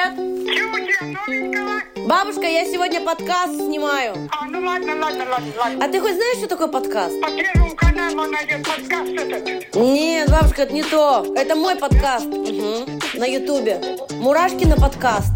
[0.00, 2.08] привет!
[2.08, 4.28] Бабушка, я сегодня подкаст снимаю.
[4.30, 5.84] А, ну ладно, ладно, ладно, ладно.
[5.84, 7.20] А ты хоть знаешь, что такое подкаст?
[7.20, 9.74] По первому каналу найдет подкаст этот.
[9.74, 11.26] Нет, бабушка, это не то.
[11.36, 12.26] Это мой подкаст.
[12.26, 13.00] Мгм.
[13.14, 13.80] На ютубе.
[14.12, 15.32] Мурашки на подкаст.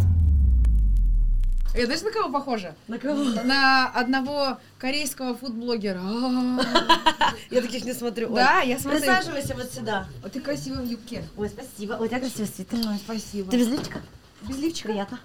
[1.77, 2.77] Я знаешь, на кого похожа?
[2.87, 3.17] На кого?
[3.45, 6.01] На одного корейского фудблогера.
[7.51, 8.29] Я таких не смотрю.
[8.29, 9.01] Да, я смотрю.
[9.01, 10.07] Присаживайся вот сюда.
[10.23, 11.25] А ты красивая в юбке.
[11.37, 11.95] Ой, спасибо.
[11.95, 12.79] Ой, у тебя красивый свитер.
[12.79, 13.51] Ой, спасибо.
[13.51, 14.01] Ты без лифчика?
[14.49, 14.89] Без лифчика?
[14.89, 15.19] Приятно.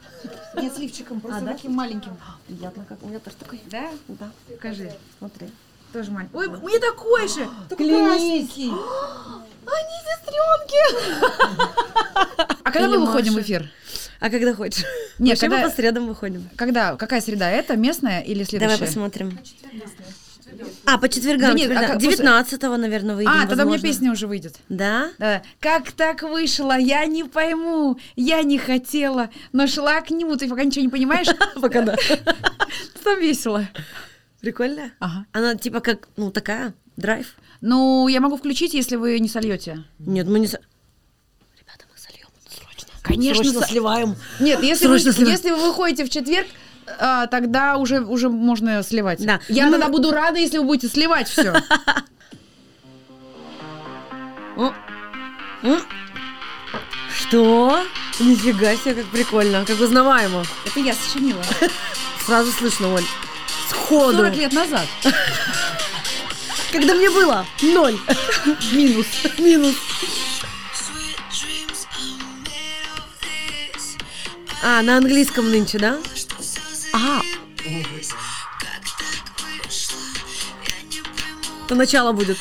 [0.55, 1.53] Нет, с лифчиком, просто А, да?
[1.53, 2.17] таким маленьким.
[2.47, 3.61] Приятно, как у меня тоже такой.
[3.71, 3.89] Да?
[4.07, 4.91] Да, Покажи.
[5.17, 5.49] смотри.
[5.93, 6.35] Тоже маленький.
[6.37, 7.47] Ой, у меня такой же!
[7.75, 8.47] Клянись.
[8.51, 8.71] красненький.
[9.65, 11.59] Они сестренки!
[12.63, 13.67] А когда мы выходим в эфир?
[14.19, 14.83] А когда хочешь?
[15.17, 16.47] Нет, когда- по средам выходим.
[16.55, 16.95] Когда?
[16.95, 17.49] Какая среда?
[17.49, 18.59] Это местная или следующая?
[18.59, 19.39] Давай посмотрим.
[20.85, 21.51] А, по четвергам.
[21.51, 21.95] Да нет, а четвергам.
[21.95, 23.31] после- 19 наверное, выйдем.
[23.31, 23.87] А, тогда у меня возможно.
[23.87, 24.57] песня уже выйдет.
[24.69, 25.11] Да?
[25.17, 25.41] Да.
[25.59, 26.77] Как так вышло?
[26.77, 27.97] Я не пойму.
[28.15, 30.35] Я не хотела, но шла к нему.
[30.35, 31.27] Ты пока ничего не понимаешь?
[31.61, 31.95] Пока да.
[33.03, 33.67] Там весело.
[34.41, 34.91] Прикольно?
[34.99, 35.25] Ага.
[35.31, 37.35] Она типа как, ну, такая, драйв.
[37.61, 39.83] Ну, я могу включить, если вы не сольете.
[39.99, 40.47] Нет, мы не...
[40.47, 40.61] Ребята,
[41.91, 42.87] мы сольем срочно.
[43.01, 44.15] Конечно, Срочно сливаем.
[44.39, 46.47] Нет, если вы, если вы выходите в четверг,
[46.99, 49.23] а, тогда уже, уже можно сливать.
[49.25, 49.39] Да.
[49.47, 51.53] Я Ну, тогда буду рада, если вы будете сливать все.
[57.15, 57.83] Что?
[58.19, 60.43] Нифига себе, как прикольно, как узнаваемо.
[60.65, 61.43] Это я сочинила.
[62.25, 63.05] Сразу слышно, Оль.
[63.69, 64.17] Сходу.
[64.17, 64.87] 40 лет назад.
[66.71, 67.97] Когда мне было ноль.
[68.71, 69.05] Минус.
[69.37, 69.75] Минус.
[74.61, 75.97] А, на английском нынче, да?
[77.01, 77.21] А.
[81.67, 82.37] То начало будет.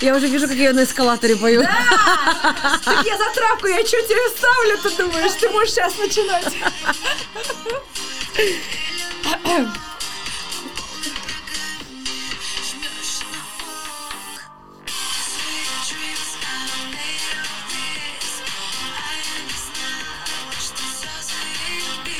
[0.00, 1.62] Я уже вижу, как я на эскалаторе пою.
[1.62, 5.32] Так я за травку, я что тебе ставлю, ты думаешь?
[5.40, 6.52] Ты можешь сейчас начинать.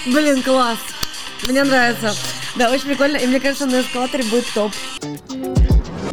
[0.07, 0.79] Блин, класс.
[1.49, 2.13] Мне нравится.
[2.57, 3.17] Да, очень прикольно.
[3.17, 4.71] И мне кажется, на эскалаторе будет топ.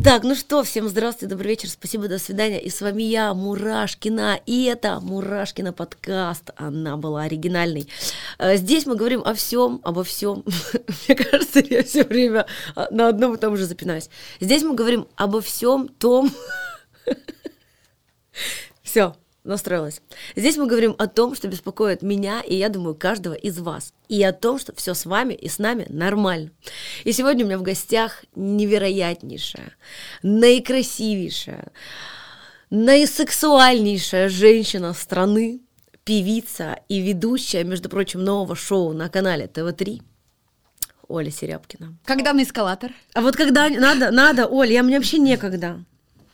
[0.04, 2.60] Так, ну что, всем здравствуйте, добрый вечер, спасибо, до свидания.
[2.60, 6.50] И с вами я, Мурашкина, и это Мурашкина подкаст.
[6.56, 7.88] Она была оригинальной.
[8.40, 10.44] Э, Здесь мы говорим о всем, обо всем.
[11.08, 14.10] Мне кажется, я все время а, на одном и том же запинаюсь.
[14.40, 16.32] Здесь мы говорим обо всем том,
[18.82, 20.02] все, настроилась.
[20.36, 23.94] Здесь мы говорим о том, что беспокоит меня, и я думаю, каждого из вас.
[24.08, 26.52] И о том, что все с вами и с нами нормально.
[27.04, 29.74] И сегодня у меня в гостях невероятнейшая,
[30.22, 31.72] наикрасивейшая,
[32.70, 35.62] наисексуальнейшая женщина страны,
[36.04, 40.02] певица и ведущая, между прочим, нового шоу на канале ТВ-3,
[41.08, 41.98] Оля Серябкина.
[42.06, 42.92] Когда на эскалатор?
[43.14, 45.84] А вот когда надо, надо, Оля, я мне вообще некогда.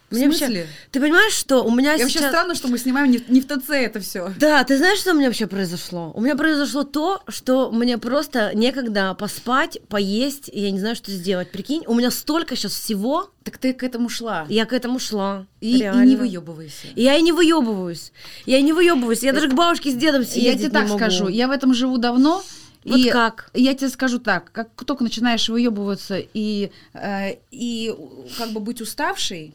[0.09, 0.67] В Мне вообще- смысле?
[0.91, 2.29] ты понимаешь, что у меня Я вообще сейчас...
[2.29, 4.31] странно, что мы снимаем не, не в ТЦ это все.
[4.39, 6.11] Да, ты знаешь, что у меня вообще произошло?
[6.15, 11.11] У меня произошло то, что мне просто некогда поспать, поесть, и я не знаю, что
[11.11, 11.51] сделать.
[11.51, 14.45] Прикинь, у меня столько сейчас всего, Так ты к этому шла.
[14.47, 15.45] я к этому шла.
[15.59, 16.03] И, и реально.
[16.03, 16.87] не выебывайся.
[16.95, 18.13] И Я и не выебываюсь.
[18.45, 19.23] Я и не выебываюсь.
[19.23, 20.97] Я даже к бабушке с дедом съездить Я тебе так могу.
[20.99, 22.43] скажу, я в этом живу давно.
[22.85, 23.49] Вот и как?
[23.53, 27.93] Я тебе скажу так, как только начинаешь выебываться и, э, и
[28.37, 29.53] как бы быть уставшей,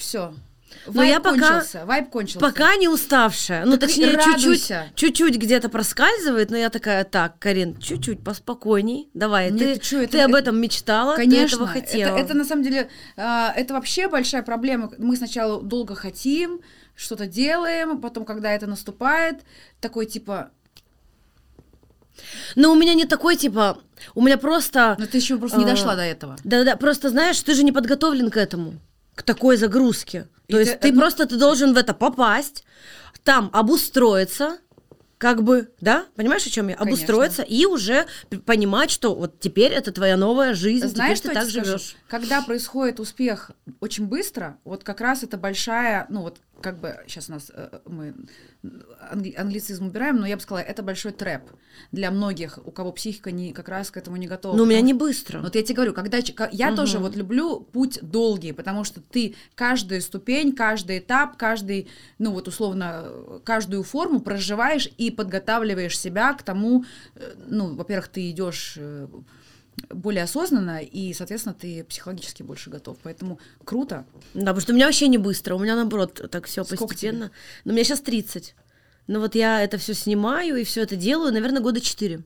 [0.00, 0.34] все.
[0.86, 2.38] Но я пока- кончился, вайб кончился.
[2.38, 3.64] Пока не уставшая.
[3.64, 9.10] Ну, Так точнее, чуть-чуть, чуть-чуть где-то проскальзывает, но я такая, так, Карин, чуть-чуть поспокойней.
[9.12, 12.16] Давай, Нет, ты, ты чё, это- ты об это- этом мечтала, Конечно, ты этого хотела.
[12.16, 14.90] Это, это на самом деле, а, это вообще большая проблема.
[14.96, 16.60] Мы сначала долго хотим,
[16.94, 19.40] что-то делаем, потом, когда это наступает,
[19.80, 20.50] такой типа,
[22.54, 23.78] Но у меня не такой, типа,
[24.14, 24.94] у меня просто...
[24.98, 26.36] ну ты еще просто не А, дошла до этого.
[26.44, 28.74] Да-да, просто знаешь, ты же не подготовлен к этому,
[29.20, 30.28] к такой загрузке.
[30.48, 32.64] И То ты- есть ты ну- просто ты должен в это попасть,
[33.22, 34.56] там обустроиться,
[35.18, 36.76] как бы, да, понимаешь, о чем я?
[36.76, 36.94] Конечно.
[36.94, 38.06] Обустроиться и уже
[38.46, 41.96] понимать, что вот теперь это твоя новая жизнь, Знаешь, что теперь ты я так живешь.
[42.08, 43.50] Когда происходит успех
[43.80, 47.80] очень быстро, вот как раз это большая, ну вот как бы сейчас у нас э,
[47.86, 48.14] мы
[49.10, 51.42] англи- англицизм убираем, но я бы сказала, это большой трэп
[51.92, 54.56] для многих, у кого психика не, как раз к этому не готова.
[54.56, 55.40] Но у меня не быстро.
[55.40, 56.18] Вот я тебе говорю, когда
[56.52, 62.32] я тоже вот люблю путь долгий, потому что ты каждую ступень, каждый этап, каждый, ну
[62.32, 66.84] вот условно, каждую форму проживаешь и подготавливаешь себя к тому,
[67.14, 69.08] э, ну, во-первых, ты идешь э,
[69.88, 72.98] более осознанно, и, соответственно, ты психологически больше готов.
[73.02, 74.04] Поэтому круто.
[74.34, 77.30] Да, потому что у меня вообще не быстро, у меня наоборот так все постепенно.
[77.64, 78.54] Но мне сейчас 30.
[79.06, 82.22] Но вот я это все снимаю и все это делаю, наверное, года 4.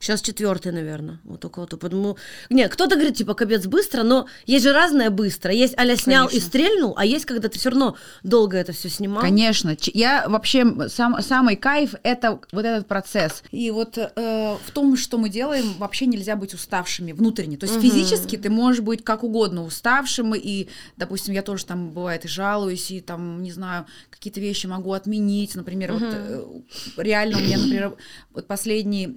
[0.00, 1.80] Сейчас четвертый, наверное, вот около того.
[1.80, 2.16] Потому...
[2.50, 5.52] Не, кто-то говорит, типа, капец, быстро, но есть же разное быстро.
[5.52, 6.48] Есть а снял и Конечно.
[6.48, 9.22] стрельнул, а есть, когда ты все равно долго это все снимал.
[9.22, 9.76] Конечно.
[9.94, 13.42] Я вообще сам, самый кайф это вот этот процесс.
[13.50, 17.56] И вот э, в том, что мы делаем, вообще нельзя быть уставшими внутренне.
[17.56, 22.24] То есть физически ты можешь быть как угодно уставшим, и, допустим, я тоже там бывает
[22.24, 25.54] и жалуюсь, и там, не знаю, какие-то вещи могу отменить.
[25.54, 26.44] Например, вот э,
[26.96, 27.96] реально у меня, например,
[28.32, 29.16] вот последние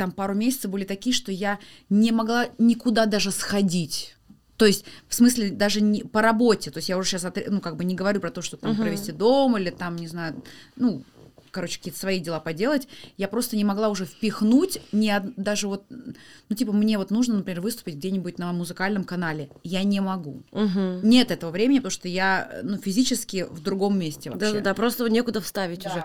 [0.00, 1.58] там пару месяцев были такие, что я
[1.90, 4.16] не могла никуда даже сходить.
[4.56, 6.70] То есть, в смысле, даже не по работе.
[6.70, 9.12] То есть я уже сейчас, ну, как бы не говорю про то, что там провести
[9.12, 10.42] дом или там, не знаю,
[10.76, 11.02] ну,
[11.50, 12.88] короче, какие-то свои дела поделать.
[13.16, 17.36] Я просто не могла уже впихнуть ни од- даже вот, ну, типа, мне вот нужно,
[17.36, 19.50] например, выступить где-нибудь на музыкальном канале.
[19.62, 20.42] Я не могу.
[20.52, 21.00] Мгм.
[21.08, 24.46] Нет этого времени, потому что я, ну, физически в другом месте вообще.
[24.52, 26.04] Да-да-да, просто некуда вставить уже.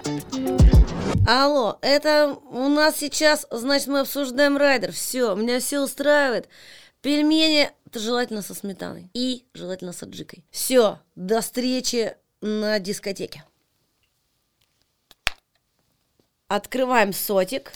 [1.28, 4.92] Алло, это у нас сейчас, значит, мы обсуждаем райдер.
[4.92, 6.48] Все, меня все устраивает.
[7.02, 10.44] Пельмени это желательно со сметаной и желательно с аджикой.
[10.52, 13.44] Все, до встречи на дискотеке.
[16.56, 17.74] Открываем сотик.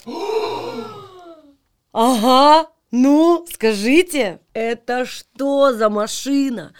[1.92, 6.72] Ага, ну, скажите, это что за машина?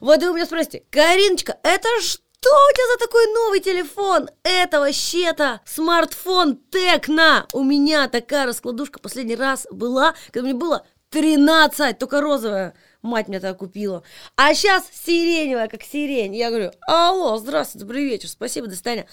[0.00, 2.20] Вот вы меня спросите, Кариночка, это что
[2.50, 4.28] у тебя за такой новый телефон?
[4.44, 7.48] Это вообще-то смартфон Текна.
[7.52, 12.76] У меня такая раскладушка последний раз была, когда мне было 13, только розовая.
[13.02, 14.02] Мать меня так купила.
[14.36, 16.36] А сейчас сиреневая, как сирень.
[16.36, 19.06] Я говорю, алло, здравствуйте, добрый вечер, спасибо, до свидания.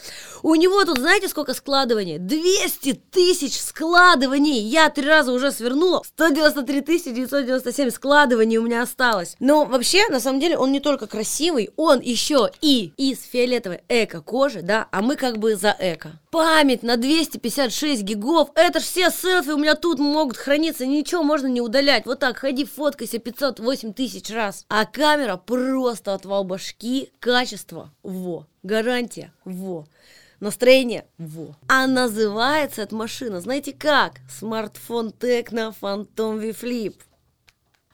[0.43, 2.17] У него тут, знаете, сколько складываний?
[2.17, 4.59] 200 тысяч складываний.
[4.59, 6.03] Я три раза уже свернула.
[6.03, 9.37] 193 тысячи 997 складываний у меня осталось.
[9.39, 14.63] Но вообще, на самом деле, он не только красивый, он еще и из фиолетовой эко-кожи,
[14.63, 16.19] да, а мы как бы за эко.
[16.37, 18.51] Память на 256 гигов.
[18.53, 22.05] Это ж все селфи у меня тут могут храниться, ничего можно не удалять.
[22.05, 24.63] Вот так, ходи, фоткайся 508 тысяч раз.
[24.69, 28.45] А камера просто отвал башки, качество, во.
[28.61, 29.87] Гарантия, во.
[30.39, 31.55] Настроение, во.
[31.67, 34.17] А называется эта машина, знаете как?
[34.29, 36.95] Смартфон Tecno Phantom V Flip.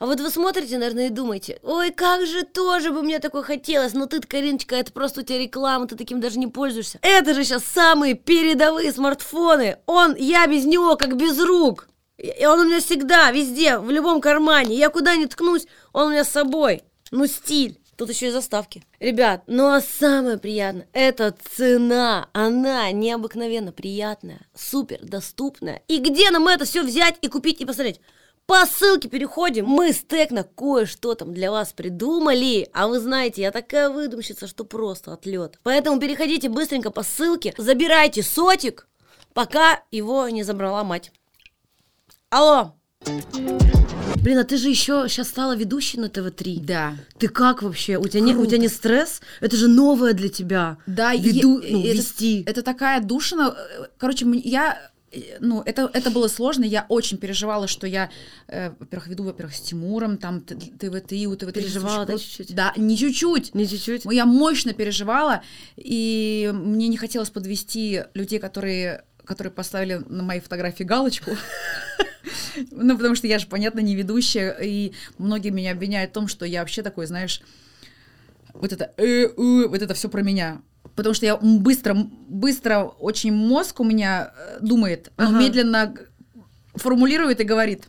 [0.04, 3.94] А вот вы смотрите, наверное, и думаете, ой, как же тоже бы мне такое хотелось,
[3.94, 6.98] но ты, Кариночка, это просто у тебя реклама, ты таким даже не пользуешься.
[7.00, 9.78] Это же сейчас самые передовые смартфоны.
[9.86, 11.88] Он, я без него, как без рук.
[12.18, 14.76] И он у меня всегда, везде, в любом кармане.
[14.76, 16.82] Я куда ни ткнусь, он у меня с собой.
[17.10, 17.80] Ну, стиль.
[17.96, 18.82] Тут еще и заставки.
[18.98, 22.28] Ребят, ну а самое приятное, это цена.
[22.32, 25.82] Она необыкновенно приятная, супер доступная.
[25.86, 28.00] И где нам это все взять и купить и посмотреть?
[28.46, 29.64] По ссылке переходим.
[29.66, 32.68] Мы с Текно кое-что там для вас придумали.
[32.74, 35.58] А вы знаете, я такая выдумщица, что просто отлет.
[35.62, 38.86] Поэтому переходите быстренько по ссылке, забирайте сотик,
[39.32, 41.10] пока его не забрала мать.
[42.28, 42.74] Алло.
[44.16, 46.60] Блин, а ты же еще сейчас стала ведущей на ТВ-3.
[46.64, 46.94] Да.
[47.18, 47.98] Ты как вообще?
[47.98, 49.20] У тебя, не, у тебя не стресс?
[49.40, 50.78] Это же новое для тебя.
[50.86, 52.42] Да, Веду, е- ну, это, вести.
[52.46, 53.54] это такая душина.
[53.98, 54.90] Короче, я
[55.40, 58.10] ну, это, это было сложно, я очень переживала, что я,
[58.48, 61.52] э, во-первых, веду, во-первых, с Тимуром, там, т- ТВ-3, у ТВ-3.
[61.52, 62.54] Переживала, да, чуть-чуть?
[62.54, 63.54] Да, не чуть-чуть.
[63.54, 64.04] Не чуть-чуть.
[64.10, 65.42] Я мощно переживала,
[65.76, 71.32] и мне не хотелось подвести людей, которые, которые поставили на моей фотографии галочку.
[72.70, 76.46] Ну, потому что я же, понятно, не ведущая, и многие меня обвиняют в том, что
[76.46, 77.42] я вообще такой, знаешь,
[78.52, 80.62] вот это, э, вот это все про меня.
[80.96, 81.94] Потому что я быстро,
[82.28, 85.38] быстро очень мозг у меня э, думает, но Ага.
[85.40, 85.94] медленно
[86.76, 87.84] формулирует и говорит.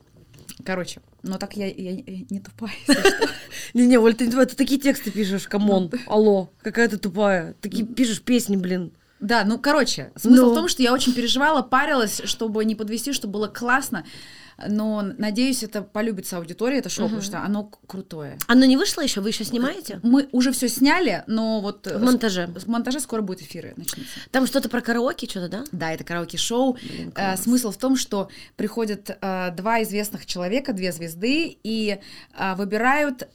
[0.65, 2.73] Короче, но так я, я- я не тупая.
[3.73, 5.91] Не-не, Оль, ты, ты такие тексты пишешь, come on.
[6.07, 7.53] Алло, какая ты тупая.
[7.61, 8.91] Такие пишешь песни, блин.
[9.19, 10.51] Да, ну, короче, смысл Ну.
[10.51, 14.05] в том, что я очень переживала, парилась, чтобы не подвести, чтобы было классно.
[14.67, 18.37] Но, надеюсь, это полюбится аудитория, это шоу, потому что оно крутое.
[18.47, 19.21] Оно не вышло еще?
[19.21, 19.99] Вы еще снимаете?
[20.03, 22.47] Мы уже все сняли, но вот э, В монтаже.
[22.47, 24.13] в монтаже скоро будет эфиры начнутся.
[24.31, 25.63] Там что-то про караоке, что-то, да?
[25.71, 26.77] Да, это караоке-шоу.
[26.77, 27.43] Э, класс.
[27.43, 31.99] Смысл в том, что приходят э, два известных человека, две звезды, и
[32.37, 33.27] э, выбирают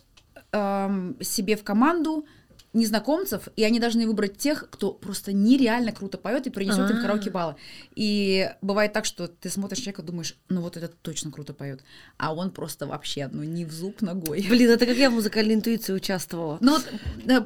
[0.53, 2.25] эм, себе в команду
[2.73, 7.03] незнакомцев, и они должны выбрать тех, кто просто нереально круто поет и принесет им А.
[7.03, 7.57] караоке баллы.
[7.97, 11.81] И бывает так, что ты смотришь человека, думаешь, ну вот этот точно круто поет,
[12.17, 14.47] а он просто вообще, ну не в зуб ногой.
[14.49, 16.59] Блин, это как я в музыкальной интуиции участвовала.
[16.61, 16.87] Ну вот
[17.27, 17.41] э,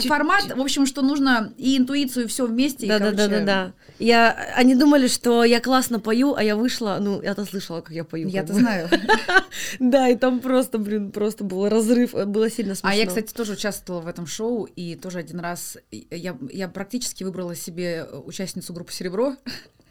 [0.00, 2.86] Чуть- формат, в общем, что нужно и интуицию, и все вместе.
[2.86, 3.72] Да, да, да, короче, да, да.
[3.98, 8.04] Я, они думали, что я классно пою, а я вышла, ну, я-то слышала, как я
[8.04, 8.28] пою.
[8.28, 8.88] Я-то знаю.
[9.80, 12.90] Да, и там просто, блин, просто был разрыв, э, было сильно смешно.
[12.90, 16.68] А я, кстати, тоже участвовала в этом шоу, и тоже один раз и- я, я
[16.68, 19.36] практически выбрала себе э, участницу группы «Серебро»,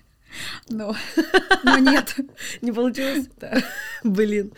[0.69, 0.95] но,
[1.63, 2.15] но нет.
[2.61, 3.27] Не получилось?
[4.03, 4.51] Блин.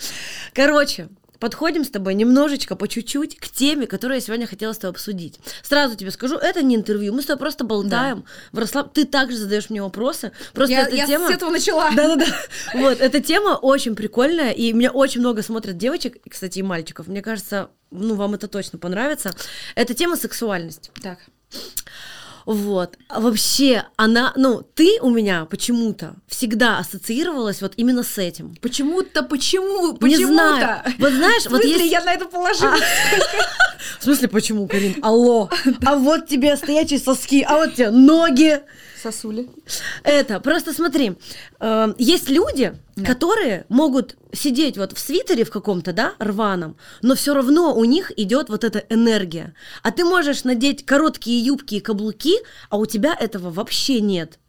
[0.54, 4.92] Короче, подходим с тобой немножечко, по чуть-чуть к теме, которую я сегодня хотела с тобой
[4.92, 5.40] обсудить.
[5.64, 8.26] Сразу тебе скажу, это не интервью, мы с тобой просто болтаем.
[8.52, 10.32] В расслаб- Ты также задаешь мне вопросы.
[10.54, 11.28] Просто Я, эта я тема...
[11.28, 11.92] с этого начала.
[11.96, 12.26] Да-да-да.
[12.74, 17.08] Вот, эта тема очень прикольная, и меня очень много смотрят девочек, и, кстати, и мальчиков.
[17.08, 19.32] Мне кажется, ну, вам это точно понравится.
[19.76, 20.92] Это тема сексуальность.
[21.02, 21.20] Так.
[22.50, 22.98] Вот.
[23.10, 28.56] А вообще, она, ну, ты у меня почему-то всегда ассоциировалась вот именно с этим.
[28.60, 29.92] Почему-то, почему?
[29.92, 30.34] Не Почему-то?
[30.34, 30.82] знаю.
[30.98, 31.92] Вот знаешь, вот есть...
[31.92, 32.76] я на это положила?
[34.00, 34.96] В смысле, почему, Карин?
[35.04, 35.48] Алло.
[35.86, 38.62] А вот тебе стоячие соски, а вот тебе ноги.
[39.02, 39.48] Сосули.
[40.04, 41.18] Это, просто смотри,
[41.60, 43.14] э, есть люди, Да.
[43.14, 48.12] которые могут сидеть вот в свитере в каком-то, да, рваном, но все равно у них
[48.18, 49.54] идет вот эта энергия.
[49.84, 52.36] А ты можешь надеть короткие юбки и каблуки,
[52.70, 54.40] а у тебя этого вообще нет.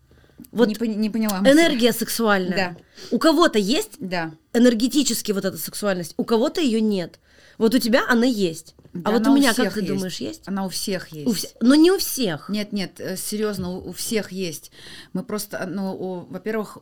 [0.53, 1.39] Вот не, пони- не поняла.
[1.41, 2.77] энергия сексуальная.
[3.11, 4.33] У кого-то есть Да.
[4.55, 7.21] энергетически вот эта сексуальность, у кого-то ее нет.
[7.59, 8.75] Вот у тебя она есть.
[8.93, 10.43] Да, а вот у меня, как всех ты думаешь, есть?
[10.47, 11.27] Она у всех есть.
[11.29, 12.49] У вс- Но не у всех.
[12.49, 14.73] Нет, нет, э, серьезно, у, у всех есть.
[15.13, 16.79] Мы просто, ну, у- во-первых,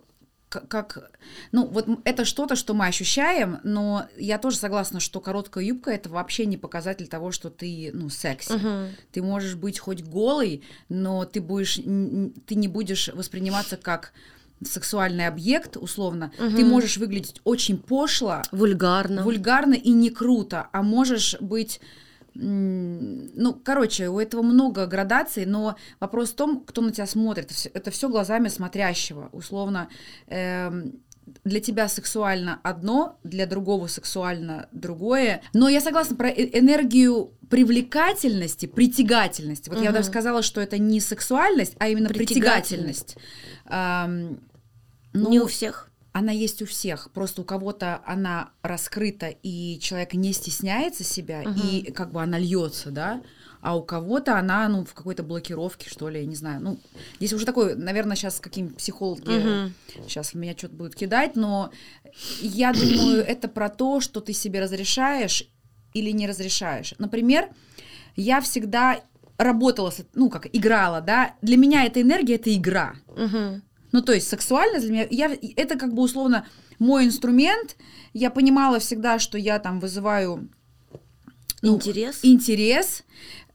[0.48, 1.10] как,
[1.52, 6.08] ну, вот это что-то, что мы ощущаем, но я тоже согласна, что короткая юбка это
[6.08, 8.52] вообще не показатель того, что ты, ну, секси.
[8.52, 8.96] Мгм.
[9.12, 14.12] Ты можешь быть хоть голый, но ты будешь, ты не будешь восприниматься как
[14.64, 16.32] сексуальный объект, условно.
[16.36, 16.68] Ты Мгм.
[16.68, 19.22] можешь выглядеть очень пошло, Вульгарно.
[19.22, 21.80] вульгарно и не круто, а можешь быть
[22.40, 27.50] ну, короче, у этого много градаций, но вопрос в том, кто на тебя смотрит.
[27.74, 29.28] Это все глазами смотрящего.
[29.32, 29.88] Условно,
[30.28, 31.00] эм,
[31.44, 35.42] для тебя сексуально одно, для другого сексуально другое.
[35.52, 39.68] Но я согласна про э- энергию привлекательности, притягательности.
[39.68, 39.94] Вот я Мгм.
[39.94, 43.14] даже сказала, что это не сексуальность, а именно Притягательность.
[43.14, 43.16] притягательность.
[43.66, 44.40] Ам,
[45.12, 45.87] ну, не у всех.
[46.12, 51.60] Она есть у всех, просто у кого-то она раскрыта, и человек не стесняется себя, Мгм.
[51.60, 53.22] и как бы она льется, да,
[53.60, 56.60] а у кого-то она, ну, в какой-то блокировке, что ли, я не знаю.
[56.60, 56.80] Ну,
[57.18, 59.74] здесь уже такой, наверное, сейчас каким психологи Мгм.
[60.06, 61.70] сейчас меня что-то будут кидать, но
[62.40, 65.44] я думаю, это про то, что ты себе разрешаешь
[65.92, 66.94] или не разрешаешь.
[66.98, 67.48] Например,
[68.16, 69.00] я всегда
[69.36, 72.94] работала, ну, как играла, да, для меня эта энергия— это игра.
[73.16, 73.62] Мгм.
[73.92, 76.46] Ну, то есть сексуальность для меня, я, это как бы условно
[76.78, 77.76] мой инструмент.
[78.12, 80.48] Я понимала всегда, что я там вызываю
[81.62, 82.20] ну, Интерес.
[82.22, 83.04] интерес.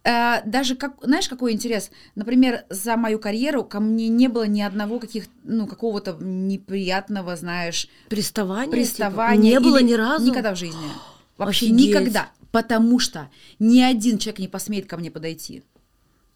[0.04, 1.90] Э, даже как, знаешь, какой интерес?
[2.16, 7.88] Например, за мою карьеру ко мне не было ни одного каких, ну, какого-то неприятного, знаешь,
[8.10, 8.66] Приставания.
[8.66, 8.76] типа?
[8.76, 9.52] приставания.
[9.54, 10.26] Не было ни разу.
[10.26, 10.90] Никогда в жизни.
[11.38, 11.90] Вообще Офигеть.
[11.90, 12.30] никогда.
[12.52, 15.64] Потому что ни один человек не посмеет ко мне подойти.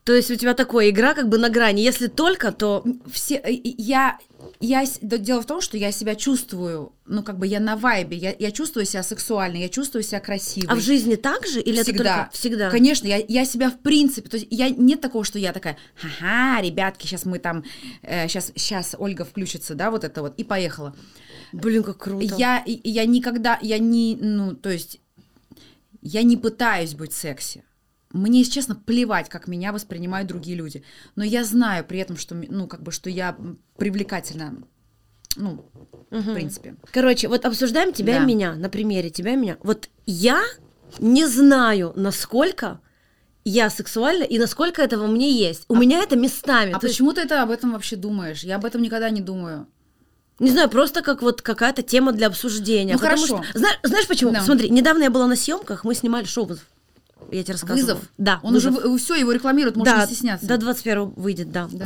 [0.07, 1.81] То есть у тебя такое игра как бы на грани.
[1.81, 4.17] Если только, то все, э, э, я,
[4.61, 8.33] я, дело в том, что я себя чувствую, ну, как бы я на вайбе, я,
[8.39, 10.69] я чувствую себя сексуальной, я чувствую себя красивой.
[10.69, 12.15] а в жизни так же или это всегда.
[12.15, 12.69] только всегда?
[12.69, 16.61] Конечно, я, я себя в принципе, то есть я нет такого, что я такая, ага,
[16.61, 17.65] ребятки, сейчас мы там,
[18.01, 20.95] сейчас, сейчас Ольга включится, да, вот это вот, и поехала.
[21.51, 22.33] Блин, как круто.
[22.37, 25.01] Я, я никогда, я не, ну, то есть,
[26.01, 27.65] я не пытаюсь быть секси.
[28.13, 30.83] Мне, если честно, плевать, как меня воспринимают другие люди.
[31.15, 33.35] Но я знаю при этом, что, ну, как бы, что я
[33.77, 34.55] привлекательна,
[35.35, 35.69] ну,
[36.09, 36.75] в принципе.
[36.91, 38.23] Короче, вот обсуждаем тебя Да.
[38.23, 39.57] и меня, на примере тебя и меня.
[39.61, 40.41] Вот я
[40.99, 42.79] не знаю, насколько
[43.43, 45.65] я сексуальна и насколько это во мне есть.
[45.67, 46.71] У меня это местами.
[46.73, 48.43] А То есть, почему ты это об этом вообще думаешь?
[48.43, 49.67] Я об этом никогда не думаю.
[50.39, 52.93] не знаю, просто как вот какая-то тема для обсуждения.
[52.93, 53.43] Ну, Потому хорошо.
[53.43, 54.31] что- зна- знаешь почему?
[54.31, 54.41] Да.
[54.41, 56.47] Смотри, недавно я была на съемках, мы снимали шоу.
[57.31, 57.93] Я тебе рассказывала.
[57.95, 58.09] Вызов?
[58.17, 58.39] Да.
[58.43, 58.85] Он «Вызов».
[58.85, 60.47] уже все его рекламирует, можно да, не стесняться.
[60.47, 61.67] До 21 выйдет, да.
[61.71, 61.85] Да.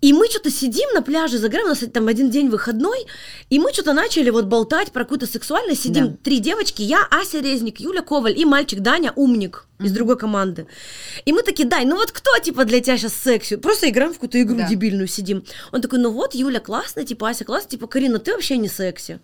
[0.00, 3.04] И мы что-то сидим на пляже, загораем, у нас там один день выходной,
[3.50, 5.82] и мы что-то начали вот болтать про какую-то сексуальность.
[5.82, 6.16] Сидим Да.
[6.22, 10.68] три девочки, я, Ася Резник, Юля Коваль и мальчик Даня, умник из другой команды.
[11.24, 13.56] И мы такие, Дань, ну вот кто, типа, для тебя сейчас секси?
[13.56, 14.68] Просто играем в какую-то игру Да.
[14.68, 15.42] дебильную, сидим.
[15.72, 19.18] Он такой, ну вот, Юля классная, типа, Ася классная, типа, Карина, ты вообще не секси.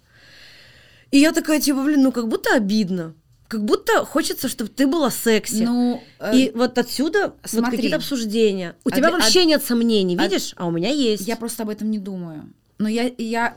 [1.13, 3.15] И я такая, типа, блин, ну как будто обидно.
[3.49, 5.63] Как будто хочется, чтобы ты была секси.
[5.63, 7.77] Ну, э, И вот отсюда вот смотри.
[7.77, 8.75] какие-то обсуждения.
[8.85, 10.55] У А тебя для- вообще нет сомнений, а- видишь?
[10.57, 11.27] А у меня есть.
[11.29, 12.53] Я просто об этом не думаю.
[12.79, 13.57] Но я, я,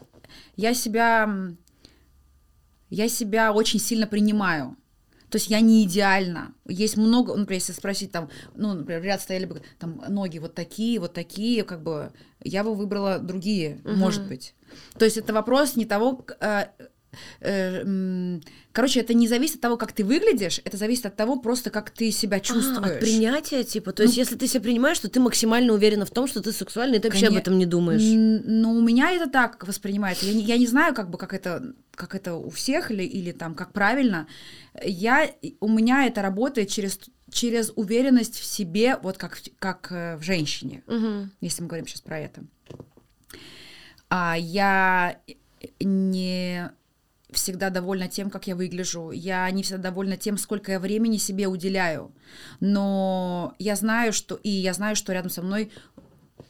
[0.55, 1.29] я себя,
[2.89, 4.75] я себя очень сильно принимаю.
[5.29, 6.53] То есть я не идеальна.
[6.67, 10.55] Есть много, ну, например, если спросить там, ну, например, ряд стояли бы там ноги вот
[10.55, 12.13] такие, вот такие, как бы
[12.43, 14.53] я бы выбрала другие, может быть.
[14.97, 16.67] То есть это вопрос не того, э,
[18.71, 21.89] короче, это не зависит от того, как ты выглядишь, это зависит от того, просто как
[21.89, 22.91] ты себя А, чувствуешь.
[22.95, 23.91] от принятия, типа.
[23.91, 26.51] То есть, Ну, если ты себя принимаешь, то ты максимально уверена в том, что ты
[26.51, 28.01] сексуальный, и ты вообще об этом не думаешь.
[28.03, 30.25] Ну, у меня это так воспринимается.
[30.25, 33.31] Я не, я не знаю, как бы, как это, как это у всех или, или
[33.31, 34.27] там, как правильно.
[34.83, 36.99] Я, у меня это работает через,
[37.31, 41.31] через уверенность в себе, вот как, как э, в женщине, Мгм.
[41.41, 42.41] если мы говорим сейчас про это.
[44.09, 45.19] А я
[45.79, 46.69] не
[47.31, 49.11] всегда довольна тем, как я выгляжу.
[49.11, 52.11] Я не всегда довольна тем, сколько я времени себе уделяю.
[52.59, 55.71] Но я знаю, что и я знаю, что рядом со мной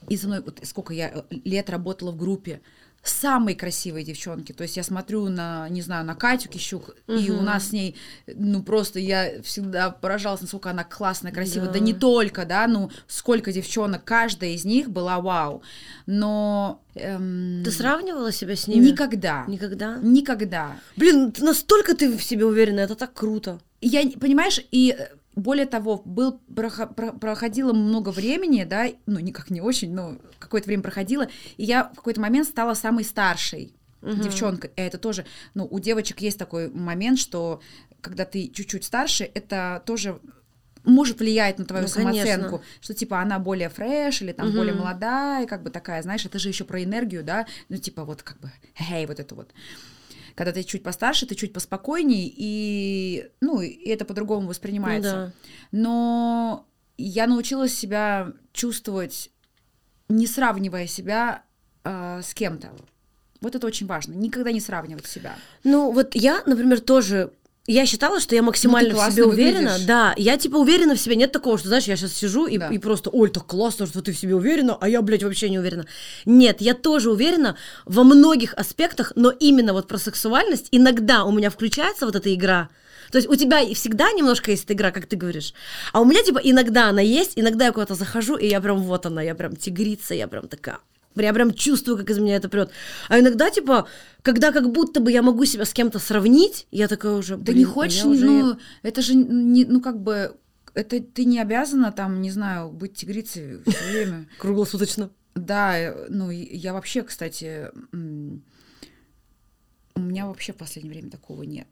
[0.08, 2.60] и за мной вот сколько я э, лет работала в группе.
[3.02, 4.52] Самые красивые девчонки.
[4.52, 7.96] То есть я смотрю на, не знаю, на Катю Кищук, и у нас с ней,
[8.26, 11.68] ну просто я всегда поражалась, насколько она классная, красивая.
[11.68, 11.78] Да, Да.
[11.78, 15.62] не только, да, ну сколько девчонок, каждая из них была вау.
[16.06, 18.86] Но эм, Ты сравнивала себя с ними?
[18.86, 19.98] никогда, Никогда?
[20.02, 20.76] никогда.
[20.96, 23.60] Блин, настолько ты в себе уверена, это так круто.
[23.80, 25.08] Я, понимаешь, и э,
[25.40, 30.66] более того, был, прохо- про- проходило много времени, да, ну, никак не очень, но какое-то
[30.66, 34.70] время проходило, и я в какой-то момент стала самой старшей девчонкой.
[34.76, 37.60] И это тоже, ну, у девочек есть такой момент, что
[38.00, 40.20] когда ты чуть-чуть старше, это тоже
[40.84, 42.24] может влиять на твою Ну, конечно.
[42.24, 44.56] самооценку, что типа она более фреш или там Мгм.
[44.56, 48.22] более молодая, как бы такая, знаешь, это же еще про энергию, да, ну типа вот
[48.22, 48.50] как бы,
[48.90, 49.50] эй, вот это вот.
[50.38, 55.16] Когда ты чуть постарше, ты чуть поспокойней, и, ну, и это по-другому воспринимается.
[55.16, 55.32] Ну да.
[55.72, 56.66] Но
[56.96, 59.32] я научилась себя чувствовать,
[60.08, 61.42] не сравнивая себя
[61.82, 62.70] э, с кем-то.
[63.40, 64.12] Вот это очень важно.
[64.12, 65.34] Никогда не сравнивать себя.
[65.64, 67.32] Ну, вот я, например, тоже.
[67.68, 69.68] Я считала, что я максимально в классно себе уверена.
[69.72, 69.86] выглядишь.
[69.86, 71.16] Да, я типа уверена в себе.
[71.16, 72.68] Нет такого, что, знаешь, я сейчас сижу и, Да.
[72.68, 75.58] и просто, ой, так классно, что ты в себе уверена, а я, блядь, вообще не
[75.58, 75.84] уверена.
[76.24, 81.50] Нет, я тоже уверена во многих аспектах, но именно вот про сексуальность иногда у меня
[81.50, 82.70] включается вот эта игра.
[83.12, 85.52] То есть у тебя всегда немножко есть эта игра, как ты говоришь.
[85.92, 89.04] А у меня типа иногда она есть, иногда я куда-то захожу, и я прям вот
[89.06, 90.78] она, я прям тигрица, я прям такая.
[91.22, 92.70] Я прям чувствую, как из меня это прет.
[93.08, 93.86] А иногда, типа,
[94.22, 97.36] когда как будто бы я могу себя с кем-то сравнить, я такая уже.
[97.36, 100.36] Да не хочешь, я уже- ну, это же не, ну, как бы,
[100.74, 104.26] это ты не обязана там, не знаю, быть тигрицей все время.
[104.38, 105.10] Круглосуточно.
[105.34, 107.70] Да, э, ну, я вообще, кстати,
[109.94, 111.66] у меня вообще в последнее время такого нет.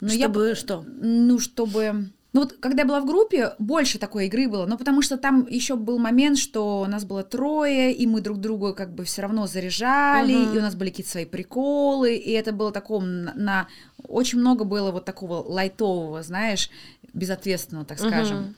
[0.00, 0.84] Но я Чтобы бы- что?
[0.86, 2.10] Ну, чтобы...
[2.34, 5.46] Ну вот, когда я была в группе, больше такой игры было, но потому что там
[5.48, 9.46] еще был момент, что нас было трое, и мы друг друга как бы все равно
[9.46, 10.52] заряжали, Ага.
[10.54, 13.68] и у нас были какие-то свои приколы, и это было таком на, на-
[14.08, 16.70] Очень много было вот такого лайтового, знаешь,
[17.12, 18.56] безответственного, так скажем.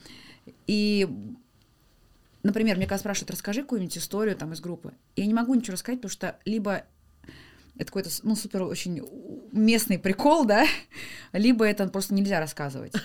[0.65, 1.07] И,
[2.41, 5.99] например, мне когда спрашивают, расскажи какую-нибудь историю там из группы, я не могу ничего рассказать,
[6.01, 6.83] потому что либо
[7.75, 9.03] это какой-то, ну, супер очень
[9.51, 10.65] местный прикол, да,
[11.31, 12.93] либо это просто нельзя рассказывать.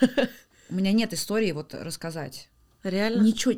[0.73, 2.49] У меня нет истории вот рассказать.
[2.83, 3.23] Реально?
[3.23, 3.55] Ничего,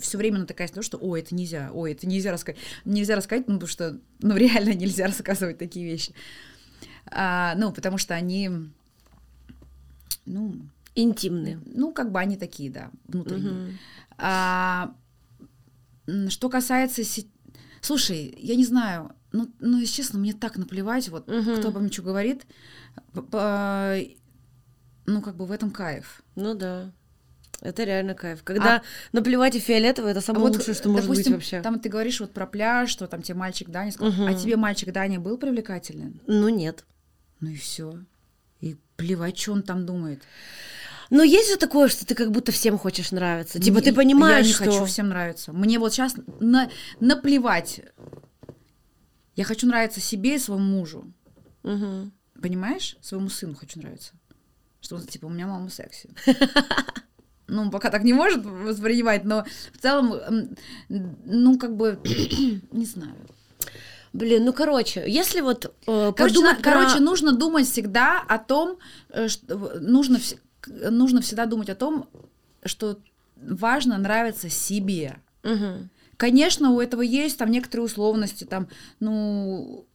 [0.00, 2.60] все время натыкаясь на то, что, ой, это нельзя, ой, это нельзя рассказать.
[2.84, 6.12] Нельзя рассказать, ну, потому что, ну, реально нельзя рассказывать такие вещи.
[7.06, 8.50] А, ну, потому что они,
[10.26, 10.56] ну,
[10.94, 11.60] Интимные.
[11.64, 13.52] ну, как бы они такие, да, внутренние.
[13.52, 13.78] Мгм.
[14.18, 14.94] А,
[16.28, 17.04] что касается...
[17.04, 17.26] се-
[17.80, 21.56] Слушай, я не знаю, ну, ну, если честно, мне так наплевать, вот, Мгм.
[21.56, 22.46] кто обо мне что говорит.
[23.14, 23.98] П- по-
[25.06, 26.22] Ну, как бы в этом кайф.
[26.36, 26.92] Ну да.
[27.60, 28.42] Это реально кайф.
[28.42, 31.60] Когда наплевать и фиолетово, это А самое вот, лучшее, что может быть допустим, вообще.
[31.60, 34.12] Там ты говоришь вот про пляж, что там тебе мальчик Даня сказал.
[34.12, 34.26] Мгм.
[34.26, 36.20] А тебе мальчик Даня был привлекателен?
[36.26, 36.84] Ну нет.
[37.40, 38.00] Ну и все.
[38.60, 40.22] И плевать, что он там думает.
[41.10, 43.60] Но есть же такое, что ты как будто всем хочешь нравиться.
[43.60, 44.64] Типа ты понимаешь, Я не что...
[44.64, 45.52] хочу всем нравиться.
[45.52, 47.82] Мне вот сейчас на, наплевать.
[49.36, 51.12] Я хочу нравиться себе и своему мужу.
[51.62, 52.12] Мгм.
[52.40, 52.96] Понимаешь?
[53.00, 54.14] Своему сыну хочу нравиться.
[54.82, 56.10] Что типа, у меня мама секси.
[57.48, 60.14] Ну, пока так не может воспринимать, но в целом,
[60.88, 61.98] ну, как бы,
[62.72, 63.14] не знаю.
[64.12, 68.38] Блин, ну короче, если вот э, Короче, подумать на- про- короче, нужно думать всегда о
[68.38, 70.18] том, э, что нужно,
[70.66, 72.08] нужно всегда думать о том,
[72.64, 72.98] что
[73.36, 75.16] важно нравиться себе.
[75.42, 75.88] Мгм.
[76.18, 78.68] Конечно, у этого есть там некоторые условности, там,
[79.00, 79.86] ну,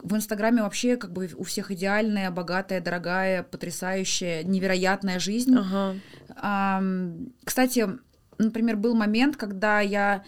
[0.00, 5.54] в Инстаграме вообще как бы у всех идеальная, богатая, дорогая, потрясающая, невероятная жизнь.
[5.56, 5.96] Ага.
[6.36, 7.88] Ам, кстати,
[8.38, 10.24] например, был момент, когда я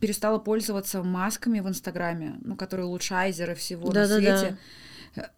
[0.00, 4.38] перестала пользоваться масками в Инстаграме, ну, которые улучшайзеры всего на Да-да-да.
[4.38, 4.58] свете.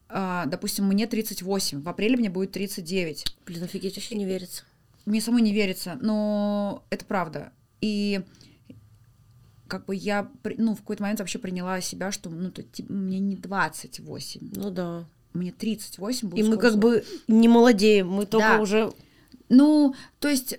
[0.08, 3.36] А, допустим, мне 38, в апреле мне будет 39.
[3.46, 4.64] Блин, офигеть, вообще не верится.
[5.06, 7.52] Мне самой не верится, но это правда.
[7.80, 8.20] И
[9.70, 13.18] как бы я, ну, в какой-то момент вообще приняла себя, что, ну, то, типа, мне
[13.20, 15.04] не 28, Ну да.
[15.32, 18.60] мне 38 будет И мы как бы не молодеем, мы только Да.
[18.60, 18.92] уже...
[19.48, 20.58] Ну, то есть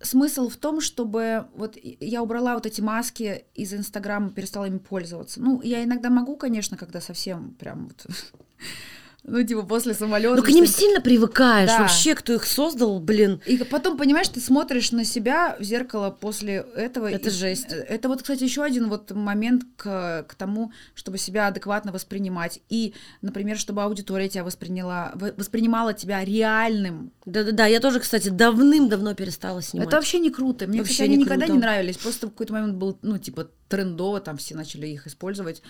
[0.00, 5.40] смысл в том, чтобы вот я убрала вот эти маски из Инстаграма, перестала ими пользоваться.
[5.40, 8.06] Ну, я иногда могу, конечно, когда совсем прям вот,
[9.24, 10.36] ну, типа после самолета.
[10.36, 11.68] Ну, к ним сильно привыкаешь.
[11.68, 11.80] Да.
[11.80, 13.40] Вообще, кто их создал, блин.
[13.44, 17.10] И потом, понимаешь, ты смотришь на себя в зеркало после этого.
[17.10, 17.66] Это и- жесть.
[17.70, 22.60] э, Это вот, кстати, еще один вот момент к, к тому, чтобы себя адекватно воспринимать.
[22.70, 27.12] И, например, чтобы аудитория тебя восприняла, воспринимала тебя реальным.
[27.26, 29.88] Да-да-да, я тоже, кстати, давным-давно перестала снимать.
[29.88, 30.66] Это вообще не круто.
[30.66, 31.52] Мне, Вообще кстати, они не никогда круто.
[31.52, 31.96] не нравились.
[31.98, 35.62] Просто в какой-то момент был, ну, типа, трендово, там все начали их использовать.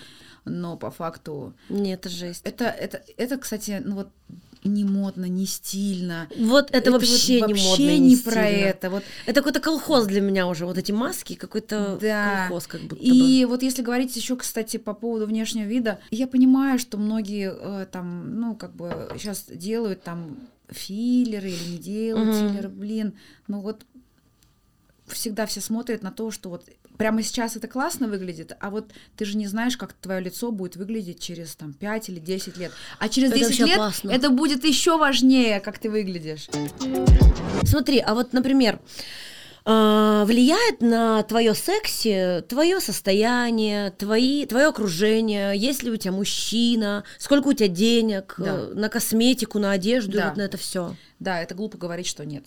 [0.49, 1.53] Но по факту...
[1.69, 2.41] Нет, это жесть.
[2.43, 4.09] Это, это, это кстати, ну вот
[4.65, 6.27] не модно, не стильно.
[6.37, 8.45] Вот это, вот вообще не вообще модно не не про стильно.
[8.65, 8.89] это.
[8.89, 10.65] Вот Это какой-то колхоз для меня уже.
[10.65, 12.47] Вот эти маски, какой-то Да.
[12.47, 13.01] колхоз как будто бы.
[13.01, 17.85] И вот если говорить еще, кстати, по поводу внешнего вида, я понимаю, что многие э,
[17.91, 20.37] там, ну, как бы сейчас делают там
[20.69, 22.49] филлеры или не делают Мгм.
[22.49, 23.13] филлеры, блин,
[23.47, 23.85] ну вот
[25.13, 26.65] всегда все смотрят на то, что вот
[26.97, 30.75] прямо сейчас это классно выглядит, а вот ты же не знаешь, как твое лицо будет
[30.75, 32.71] выглядеть через там 5 или 10 лет.
[32.99, 34.11] А через Это 10 вообще лет опасно.
[34.11, 36.47] это будет еще важнее, как ты выглядишь.
[37.63, 38.79] Смотри, а вот, например,
[39.65, 47.03] а, влияет на твое секси, твое состояние, твои, твое окружение, есть ли у тебя мужчина,
[47.17, 48.55] сколько у тебя денег, Да.
[48.57, 50.29] э, на косметику, на одежду, Да.
[50.29, 50.95] вот на это все.
[51.19, 52.45] Да, это глупо говорить, что нет.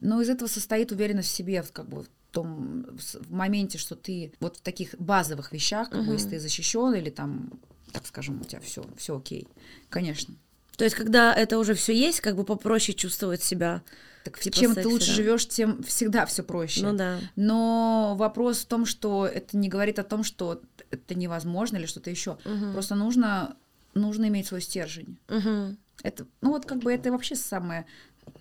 [0.00, 4.32] Но из этого состоит уверенность в себе, как бы в том в моменте, что ты
[4.40, 7.52] вот в таких базовых вещах, как бы, если ты защищен или там,
[7.92, 9.46] так скажем, у тебя все, все окей,
[9.88, 10.34] конечно.
[10.76, 13.82] То есть, когда это уже все есть, как бы попроще чувствовать себя.
[14.24, 15.12] Так Типа чем ты секси, лучше да.
[15.12, 16.82] живешь, тем всегда все проще.
[16.82, 17.20] Ну да.
[17.36, 22.10] Но вопрос в том, что это не говорит о том, что это невозможно или что-то
[22.10, 22.38] еще.
[22.72, 23.56] Просто нужно
[23.94, 25.18] нужно иметь свой стержень.
[25.28, 25.78] Мгм.
[26.02, 27.86] Это, ну вот как бы это вообще самое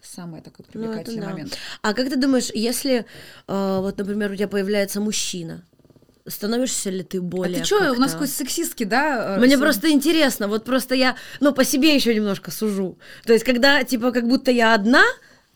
[0.01, 1.29] самый такой Ну, привлекательный да.
[1.29, 1.57] момент.
[1.81, 3.05] А как ты думаешь, если,
[3.47, 5.63] э, вот, например, у тебя появляется мужчина,
[6.27, 7.57] становишься ли ты более...
[7.57, 9.37] а ты что, у нас как-то- какой сексистский, да?
[9.37, 12.97] э, Мне просто интересно, вот просто я, ну, по себе еще немножко сужу.
[13.25, 15.03] То есть, когда, типа, как будто я одна,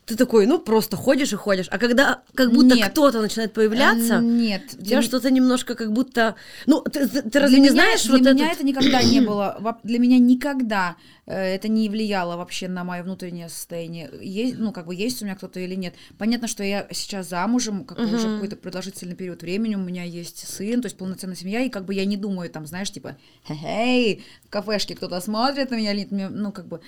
[0.08, 1.68] ты такой, ну, просто ходишь и ходишь.
[1.70, 2.90] А когда как будто Нет.
[2.90, 4.62] кто-то начинает появляться, Нет.
[4.72, 6.34] у для тебя м- что-то немножко как будто...
[6.66, 9.02] Ну, ты, ты- ты для разве не меня- знаешь для вот меня этот- это никогда
[9.02, 9.78] не было.
[9.84, 14.10] Для меня никогда э, это не влияло вообще на мое внутреннее состояние.
[14.22, 15.94] Есть, ну, как бы есть у меня кто-то или нет.
[16.16, 20.48] Понятно, что я сейчас замужем, как бы уже какой-то продолжительный период времени, у меня есть
[20.48, 23.16] сын, то есть полноценная семья, и как бы я не думаю, там, знаешь, типа,
[23.46, 26.80] хе-хей, в кафешке кто-то смотрит на меня, ну, как бы,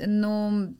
[0.00, 0.76] в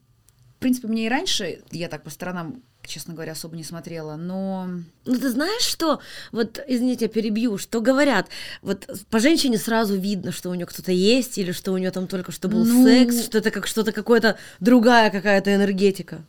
[0.62, 4.68] принципе, мне и раньше, я так по сторонам, честно говоря, особо не смотрела, но...
[5.05, 6.01] Ну, ты знаешь, что,
[6.33, 8.29] вот, извините, я перебью, что говорят,
[8.62, 12.07] вот по женщине сразу видно, что у нее кто-то есть, или что у нее там
[12.07, 16.25] только что был Ну- секс, что это как что-то какое-то другая какая-то энергетика.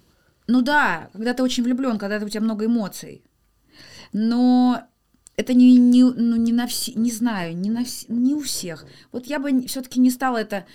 [0.47, 3.23] Ну да, когда ты очень влюблен, когда у тебя много эмоций.
[4.11, 4.83] Но
[5.35, 8.85] это не, не, ну, не на все, не знаю, не, на вс- не у всех.
[9.11, 10.65] Вот я бы все-таки не стала это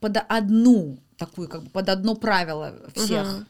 [0.00, 3.46] под одну, такую, как бы под одно правило всех Мгм.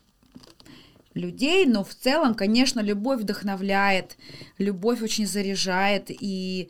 [1.14, 4.16] людей, но в целом, конечно, любовь вдохновляет,
[4.58, 6.68] любовь очень заряжает, и,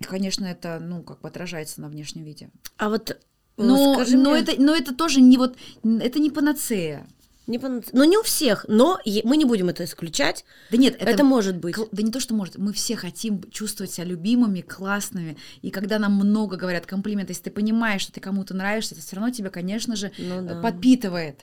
[0.00, 2.50] конечно, это, ну, как бы отражается на внешнем виде.
[2.78, 3.16] А вот, э,
[3.58, 7.06] Но, скажи но, мне- это, но это тоже не вот, это не панацея.
[7.48, 10.44] Не пон- Ну, не у всех, но мы не будем это исключать.
[10.70, 11.76] Да нет, Это, может быть.
[11.90, 16.12] Да не то, что может, мы все хотим чувствовать себя любимыми, классными, и когда нам
[16.12, 19.96] много говорят комплименты, если ты понимаешь, что ты кому-то нравишься, это все равно тебя, конечно
[19.96, 20.60] же, Ну да.
[20.60, 21.40] подпитывает.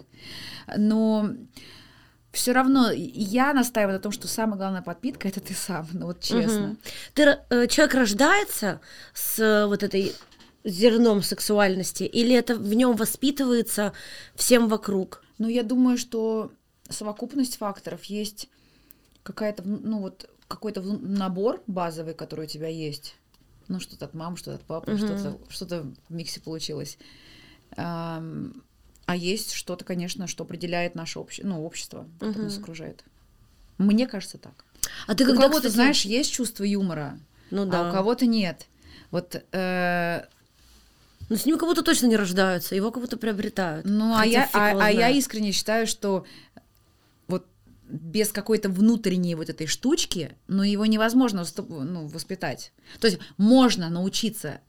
[0.78, 1.32] Но
[2.32, 6.20] все равно я настаиваю на том, что самая главная подпитка это ты сам, ну вот
[6.22, 6.68] честно.
[6.68, 6.78] Мгм.
[7.16, 8.80] Ты, э, человек рождается
[9.14, 10.14] с э, вот этой
[10.64, 13.94] зерном сексуальности, или это в нем воспитывается
[14.36, 15.24] всем вокруг?
[15.38, 16.52] Но я думаю, что
[16.90, 18.50] совокупность факторов есть
[19.24, 23.16] какая-то, ну вот какой-то набор базовый, который у тебя есть.
[23.68, 25.00] Ну, что-то от мамы, что-то от папы, Мгм.
[25.00, 26.98] что-то, что-то в миксе получилось.
[27.76, 28.62] Ам,
[29.08, 31.44] А есть что-то, конечно, что определяет наше обще...
[31.44, 33.04] ну, общество, которое нас окружает.
[33.78, 34.66] Мне кажется так.
[35.08, 37.20] А ты у когда, кого-то, кстати- знаешь, есть чувство юмора,
[37.52, 37.90] ну а да.
[37.90, 38.66] у кого-то нет.
[39.12, 40.26] Вот, э,
[41.30, 43.86] Ну, с ним как будто точно не рождаются, его как будто приобретают.
[43.86, 46.26] ну, а я, а, а я искренне считаю, что
[47.28, 47.48] вот
[47.88, 52.72] без какой-то внутренней вот этой штучки, ну, его невозможно ну, воспитать.
[53.00, 54.62] То есть можно научиться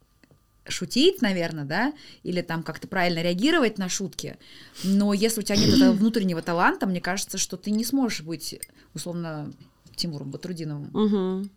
[0.69, 1.93] шутить, наверное, да,
[2.23, 4.37] или там как-то правильно реагировать на шутки,
[4.83, 8.61] но если у тебя нет этого внутреннего таланта, мне кажется, что ты не сможешь быть,
[8.95, 9.53] условно,
[9.95, 10.91] Тимуром Батрудиновым.
[10.93, 11.51] Мгм.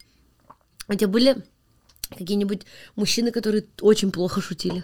[0.87, 1.43] У тебя были
[2.17, 2.63] какие-нибудь
[2.95, 4.83] мужчины, которые очень плохо шутили?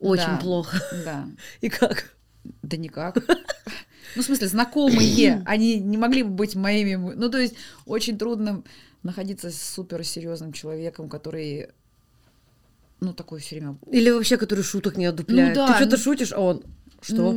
[0.00, 0.36] Очень Да.
[0.38, 0.80] плохо.
[1.04, 1.26] Да.
[1.60, 2.14] И как?
[2.62, 3.16] Да никак.
[4.16, 6.94] Ну, в смысле, знакомые, они не могли бы быть моими.
[6.94, 7.54] Ну, то есть,
[7.86, 8.62] очень трудно
[9.02, 11.68] находиться с суперсерьезным человеком, который,
[13.00, 13.76] ну, такой все время.
[13.90, 15.56] Или вообще, который шуток не одупляет.
[15.56, 16.64] Ну да, Ты что-то ну- шутишь, а он...
[17.04, 17.34] Что?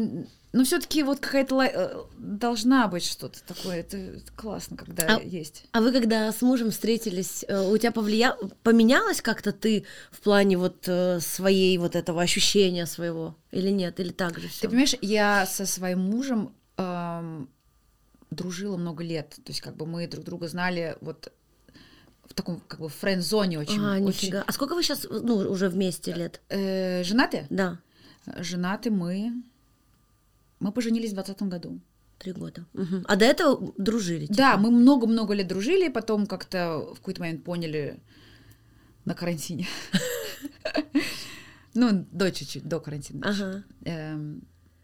[0.53, 3.81] Ну, все-таки вот какая-то э, должна быть что-то такое.
[3.81, 5.65] Это это классно, когда А- есть.
[5.73, 8.35] А вы когда с мужем встретились, э, у тебя повлия...
[8.63, 13.35] поменялось как-то ты в плане вот э, своей вот этого ощущения своего?
[13.51, 13.99] Или нет?
[13.99, 14.67] Или так же Ты все?
[14.69, 17.49] понимаешь, я со своим мужем эм,
[18.31, 19.31] дружила много лет.
[19.31, 21.31] То есть, как бы мы друг друга знали вот
[22.25, 23.81] в таком, как бы, френд-зоне очень.
[23.83, 24.43] А, очень- нифига.
[24.47, 26.41] А сколько вы сейчас, ну, уже вместе лет?
[26.49, 27.45] Э, женаты?
[27.49, 27.79] Да,
[28.39, 29.31] Женаты мы.
[30.59, 31.79] Мы поженились в двадцатом году.
[32.17, 32.65] три года.
[32.73, 33.05] Мгм.
[33.07, 34.21] А до этого дружили?
[34.25, 34.37] типа?
[34.37, 37.99] Да, мы много-много лет дружили, потом как-то в какой-то момент поняли
[39.05, 39.67] на карантине.
[41.73, 43.21] Ну, до чуть-чуть, до карантина.
[43.29, 43.63] Ага.
[43.85, 44.41] Эм,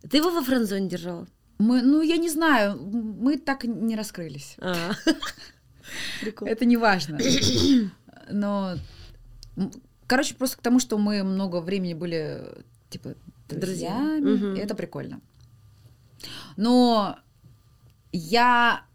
[0.08, 1.28] Ты его во френдзоне держала?
[1.58, 4.56] Мы, ну, я не знаю, мы так не раскрылись.
[4.60, 4.92] А.
[6.42, 7.20] Это не важно.
[8.32, 8.76] Но,
[10.06, 12.44] короче, просто к тому, что мы много времени были,
[12.90, 13.16] типа,
[13.50, 14.20] Друзья.
[14.22, 15.20] друзьями, это прикольно.
[16.58, 17.18] Но
[18.12, 18.86] я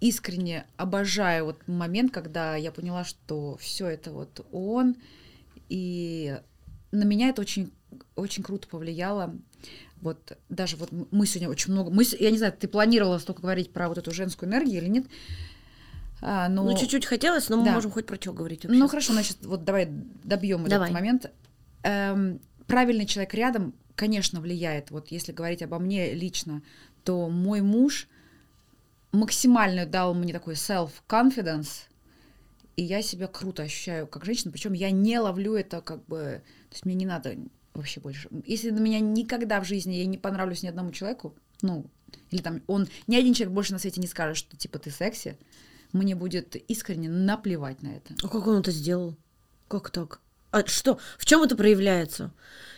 [0.00, 4.96] искренне обожаю вот момент, когда я поняла, что все это вот он,
[5.68, 6.38] и
[6.92, 7.72] на меня это очень,
[8.14, 9.34] очень круто повлияло.
[10.00, 13.72] Вот даже вот мы сегодня очень много, мы, я не знаю, ты планировала столько говорить
[13.72, 15.06] про вот эту женскую энергию или нет?
[16.20, 16.62] А, но...
[16.64, 17.72] Ну, чуть-чуть хотелось, но мы Да.
[17.72, 18.78] можем хоть про что говорить вообще.
[18.78, 19.88] Ну хорошо, значит, вот давай
[20.22, 20.88] добьем Давай.
[20.88, 21.30] этот момент.
[21.82, 24.90] Эм, правильный человек рядом, конечно, влияет.
[24.90, 26.62] Вот если говорить обо мне лично,
[27.04, 28.08] то мой муж
[29.12, 31.86] максимально дал мне такой self-confidence,
[32.76, 36.72] и я себя круто ощущаю как женщина, причем я не ловлю это как бы, то
[36.72, 37.36] есть мне не надо
[37.72, 38.28] вообще больше.
[38.46, 41.86] Если на меня никогда в жизни я не понравлюсь ни одному человеку, ну,
[42.30, 45.38] или там он, ни один человек больше на свете не скажет, что типа ты секси,
[45.92, 48.14] мне будет искренне наплевать на это.
[48.22, 49.16] А как он это сделал?
[49.68, 50.20] Как так?
[50.54, 50.98] А что?
[51.18, 52.30] В чем это проявляется?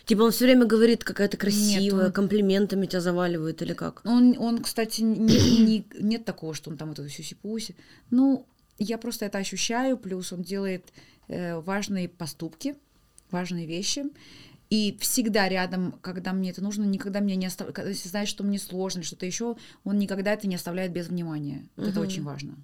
[0.05, 4.01] Типа он все время говорит, какая то красивая, он- комплиментами тебя заваливает или как?
[4.03, 7.75] Он, он кстати, не- не- нет такого, что он там вот это сюси-пуси.
[8.09, 8.47] Ну,
[8.79, 10.85] я просто это ощущаю, плюс он делает
[11.27, 12.75] э, важные поступки,
[13.29, 14.05] важные вещи.
[14.71, 18.57] И всегда рядом, когда мне это нужно, никогда меня не оставляет, если знает, что мне
[18.57, 21.67] сложно что-то еще, он никогда это не оставляет без внимания.
[21.75, 22.07] Вот Это Мгм.
[22.09, 22.55] очень важно.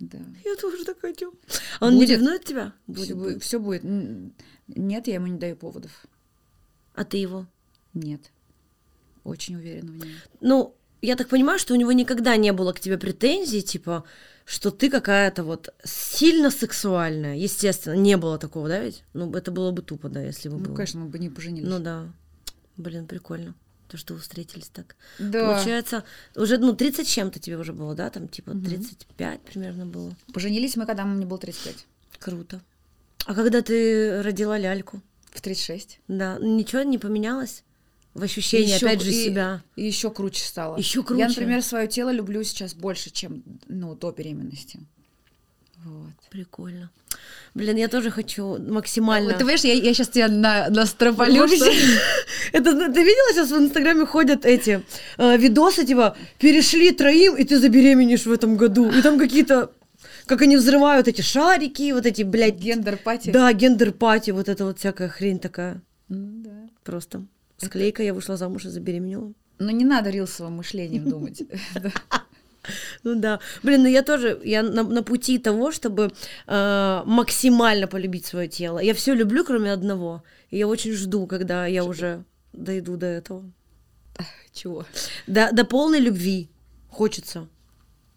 [0.00, 0.18] Да.
[0.44, 1.32] Я тоже так хочу.
[1.80, 2.08] А он Будет.
[2.08, 2.72] не ревнует тебя?
[2.86, 3.42] Все Будет, будет.
[3.42, 3.82] всё будет.
[4.68, 5.90] Нет, я ему не даю поводов.
[6.94, 7.46] А ты его?
[7.94, 8.30] Нет.
[9.22, 10.08] Очень уверена в нем.
[10.40, 14.04] Ну, я так понимаю, что у него никогда не было к тебе претензий, типа,
[14.44, 17.36] что ты какая-то вот сильно сексуальная.
[17.36, 19.04] Естественно, не было такого, да ведь?
[19.14, 20.74] Ну, это было бы тупо, да, если бы Ну, было.
[20.74, 21.68] конечно, мы бы не поженились.
[21.68, 22.12] Ну да.
[22.76, 23.54] Блин, прикольно.
[23.88, 24.96] То, что вы встретились так.
[25.18, 25.52] да.
[25.52, 28.10] Получается, уже, ну, 30 с чем-то тебе уже было, да?
[28.10, 28.64] Там, типа, Мгм.
[28.64, 30.16] 35 примерно было.
[30.32, 31.86] Поженились мы, когда мне было 35.
[32.18, 32.60] Круто.
[33.26, 35.00] А когда ты родила ляльку?
[35.32, 36.00] В 36.
[36.08, 37.62] Да, ничего не поменялось?
[38.14, 39.62] В ощущении, Ещё опять же, и- себя.
[39.76, 40.76] И еще круче стало.
[40.78, 41.22] Ещё круче?
[41.22, 44.80] Я, например, свое тело люблю сейчас больше, чем ну, до беременности.
[45.84, 46.12] Вот.
[46.30, 46.90] Прикольно.
[47.54, 49.28] Блин, я тоже хочу максимально...
[49.28, 51.70] Вот Ты понимаешь, я, сейчас тебя на, Потому что-
[52.52, 54.82] Это зна- ты видела сейчас в Инстаграме ходят эти
[55.18, 59.70] э, видосы типа перешли троим и ты забеременеешь в этом году и там какие-то
[60.26, 63.30] как они взрывают эти шарики, вот эти, блядь, Gender party.
[63.30, 65.82] да, gender party, вот это вот всякая хрень такая.
[66.10, 66.50] М, да.
[66.82, 67.24] Просто
[67.58, 69.32] склейка, я вышла замуж и забеременела.
[69.58, 71.42] Но не надо рилсовым мышлением думать.
[73.02, 73.40] Ну да.
[73.62, 76.12] Блин, ну я тоже, я на, на пути того, чтобы
[76.46, 78.78] э, максимально полюбить свое тело.
[78.78, 80.22] Я все люблю, кроме одного.
[80.50, 83.44] И я очень жду, когда я уже дойду до этого.
[84.52, 84.84] Чего?
[85.26, 86.48] До, до полной любви
[86.88, 87.48] хочется.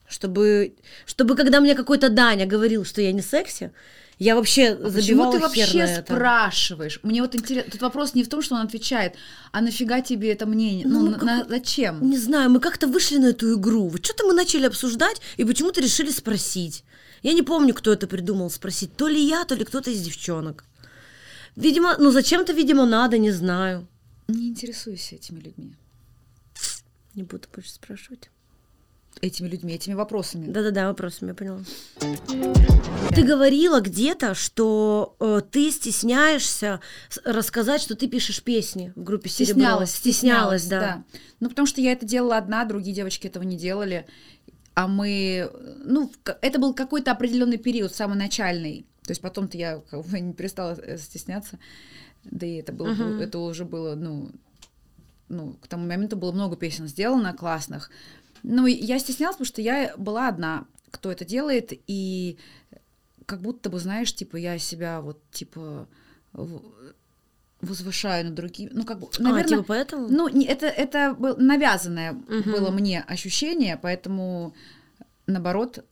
[0.08, 3.72] Чтобы, чтобы когда мне какой-то Даня говорил, что я не секси,
[4.20, 7.00] Я вообще Почему забивала ты хер вообще на спрашиваешь?
[7.04, 9.14] Мне вот интересно, тут вопрос не в том, что он отвечает,
[9.52, 10.88] а нафига тебе это мнение?
[10.88, 12.10] Ну, Ну, на- как- на- зачем?
[12.10, 13.88] Не знаю, мы как-то вышли на эту игру.
[13.90, 16.84] Вот что-то мы начали обсуждать и почему-то решили спросить.
[17.22, 18.96] Я не помню, кто это придумал спросить.
[18.96, 20.66] То ли я, то ли кто-то из девчонок.
[21.56, 23.88] Видимо, ну зачем-то, видимо, надо, не знаю.
[24.28, 25.76] Не интересуюсь этими людьми.
[27.14, 28.30] Не буду больше спрашивать.
[29.22, 30.46] Этими людьми, этими вопросами.
[30.52, 31.60] Да-да-да, вопросом, я поняла.
[33.16, 36.82] Ты говорила где-то, что э, ты стесняешься
[37.24, 39.54] рассказать, что ты пишешь песни в группе Серебро.
[39.56, 41.04] Стеснялась, Стеснялась, да.
[41.40, 44.06] Ну, потому что я это делала одна, другие девочки этого не делали.
[44.76, 45.50] А мы,
[45.84, 48.86] ну, это был какой-то определенный период, самый начальный.
[49.04, 51.58] То есть потом-то я как бы не перестала э, стесняться.
[52.24, 53.20] Да и это было, Мгм.
[53.20, 54.32] это уже было, ну,
[55.30, 57.90] ну, к тому моменту было много песен сделано классных.
[58.50, 62.38] Ну, я стеснялась, потому что я была одна, кто это делает, и
[63.26, 65.88] как будто бы, знаешь, типа, я себя вот, типа,
[67.62, 68.70] возвышаю над другими.
[68.72, 70.08] Ну, как бы, а, наверное, типа поэтому?
[70.10, 72.52] ну, не- это, это было навязанное Мгм.
[72.52, 74.54] было мне ощущение, поэтому,
[75.26, 75.84] наоборот,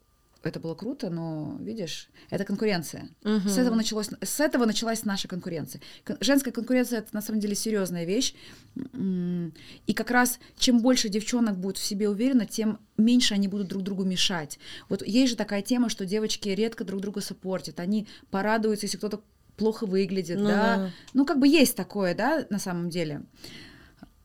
[0.46, 3.10] это было круто, но, видишь, это конкуренция.
[3.24, 3.50] Мгм.
[3.50, 5.82] С, этого началось, с этого началась наша конкуренция.
[6.06, 8.36] Кон- Женская конкуренция— это, на самом деле, серьезная вещь.
[9.88, 13.84] И как раз, чем больше девчонок будет в себе уверенно, тем меньше они будут друг
[13.84, 14.60] другу мешать.
[14.88, 17.80] Вот есть же такая тема, что девочки редко друг друга сопортят.
[17.80, 19.22] Они порадуются, если кто-то
[19.58, 20.92] плохо выглядит, Ну да, да.
[21.14, 23.24] ну, как бы есть такое, да, на самом деле.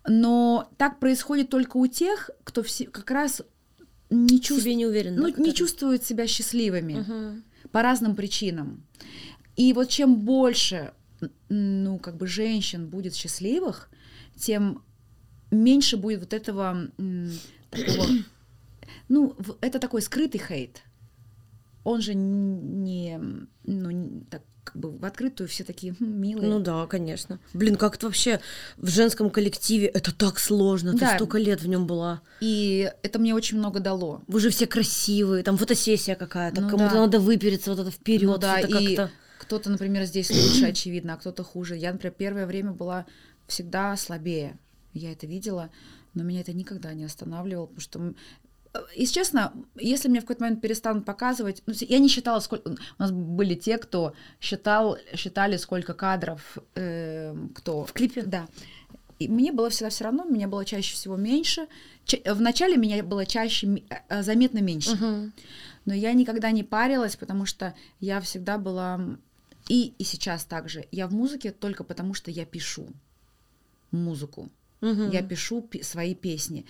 [0.06, 3.42] Но так происходит только у тех, кто все, как раз
[4.10, 5.14] не, чувств- себе не уверен.
[5.16, 7.44] ну, да, не чувствуют себя счастливыми Мгм.
[7.72, 8.82] по разным причинам.
[9.56, 10.92] И вот чем больше,
[11.48, 13.88] ну, как бы женщин будет счастливых,
[14.36, 14.82] тем
[15.50, 16.88] меньше будет вот этого
[17.70, 18.06] такого,
[19.08, 20.82] ну, это такой скрытый хейт.
[21.84, 23.18] Он же не,
[23.64, 26.48] ну, не- так как бы в открытую все такие «Хм, милые.
[26.48, 27.40] Ну да, конечно.
[27.54, 28.40] Блин, как это вообще
[28.76, 29.86] в женском коллективе?
[29.86, 30.92] Это так сложно.
[30.92, 31.14] Ты Да.
[31.16, 32.22] столько лет в нем была.
[32.40, 34.22] И это мне очень много дало.
[34.28, 37.00] Вы же все красивые, там фотосессия какая-то, Ну кому-то да.
[37.00, 38.96] надо выпереться вот это вперед, Ну да, и
[39.38, 41.76] кто-то, например, здесь лучше, очевидно, а кто-то хуже.
[41.76, 43.06] Я, например, первое время была
[43.48, 44.56] всегда слабее.
[44.92, 45.70] Я это видела,
[46.14, 48.14] но меня это никогда не останавливало, потому что...
[48.74, 52.70] э, Если честно, если мне в какой-то момент перестанут показывать, ну, я не считала, сколько...
[52.70, 57.84] У нас были те, кто считал, считали, сколько кадров, эм, кто...
[57.84, 58.22] В клипе?
[58.22, 58.46] Да.
[59.18, 61.66] И мне было всегда все равно, меня было чаще всего меньше.
[62.06, 64.94] Ча- В начале меня было чаще, э, заметно меньше.
[64.96, 65.32] Мгм.
[65.84, 69.00] Но я никогда не парилась, потому что я всегда была...
[69.68, 70.86] И, и сейчас также.
[70.90, 72.88] Я в музыке только потому, что я пишу
[73.90, 74.48] музыку.
[74.80, 75.10] Мгм.
[75.10, 76.64] Я пишу пи- свои песни.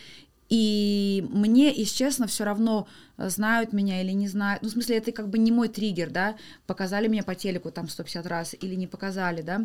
[0.50, 4.62] И мне, если честно, все равно, э, знают меня или не знают.
[4.62, 6.36] Ну, в смысле, это как бы не мой триггер, да.
[6.66, 9.64] Показали меня по телеку там 150 раз или не показали, да.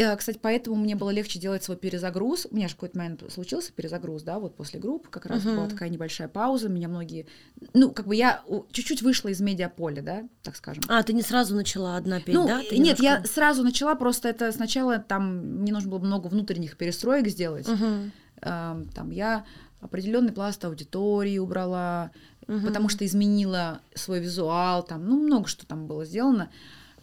[0.00, 2.46] Э, Кстати, поэтому мне было легче делать свой перезагруз.
[2.50, 5.56] У меня же какой-то момент случился перезагруз, да, вот после групп, как раз Мгм.
[5.56, 7.26] была такая небольшая пауза, меня многие...
[7.74, 10.84] Ну, как бы я чуть-чуть вышла из медиаполя, да, так скажем.
[10.88, 12.62] А, ты не сразу начала одна петь, Ну, да?
[12.68, 16.78] Ты нет, я немножко- сразу начала, просто это сначала там мне нужно было много внутренних
[16.78, 17.68] перестроек сделать.
[17.68, 18.12] Мгм.
[18.42, 19.44] Эм, Там я
[19.82, 22.10] определенный пласт аудитории убрала,
[22.46, 22.66] Мгм.
[22.66, 26.50] потому что изменила свой визуал, там, ну, много что там было сделано.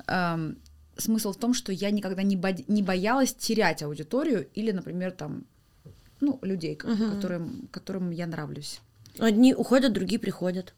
[0.07, 0.57] Эм,
[0.97, 5.45] Смысл в том, что я никогда не, бо- не боялась терять аудиторию или, например, там,
[6.21, 7.11] ну, людей, Мгм.
[7.11, 8.81] которым, которым я нравлюсь.
[9.19, 10.73] Одни уходят, другие приходят.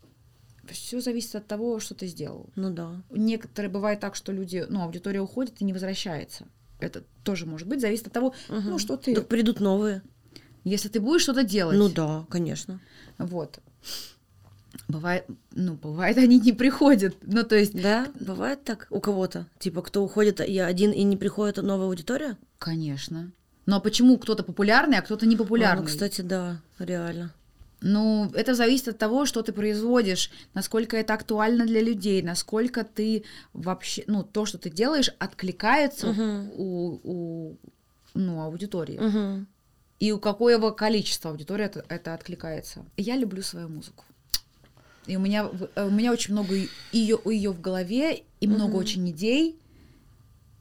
[0.70, 2.48] Все зависит от того, что ты сделал.
[2.56, 3.02] Ну да.
[3.10, 6.46] Некоторые бывает так, что люди, ну, аудитория уходит и не возвращается.
[6.80, 8.80] Это тоже может быть, зависит от того, ну, Мгм.
[8.80, 9.16] что ты...
[9.16, 10.02] Так придут новые.
[10.64, 11.78] Если ты будешь что-то делать.
[11.78, 12.80] Ну да, конечно.
[13.18, 13.60] Вот.
[14.90, 17.16] Бывает, ну, бывает, они не приходят.
[17.22, 19.46] Ну, то есть, Да, бывает так у кого-то.
[19.60, 22.38] Типа, кто уходит, я один и не приходит новая аудитория?
[22.58, 23.32] конечно.
[23.66, 25.84] Но а почему кто-то популярный, а кто-то не А, популярный?
[25.84, 27.32] ну, кстати, да, реально.
[27.82, 33.24] Ну, это зависит от того, что ты производишь, насколько это актуально для людей, насколько ты
[33.54, 36.50] вообще, ну, то, что ты делаешь, откликается Мгм.
[36.58, 37.58] у, у,
[38.16, 38.98] ну, аудитории.
[39.00, 39.48] Мгм.
[40.00, 42.84] И у какого количества аудитории это, это откликается.
[42.98, 44.04] Я люблю свою музыку.
[45.10, 46.56] И у меня, э, у меня очень много
[46.92, 48.80] ее, у ее в голове, и много Мгм.
[48.80, 49.58] очень идей.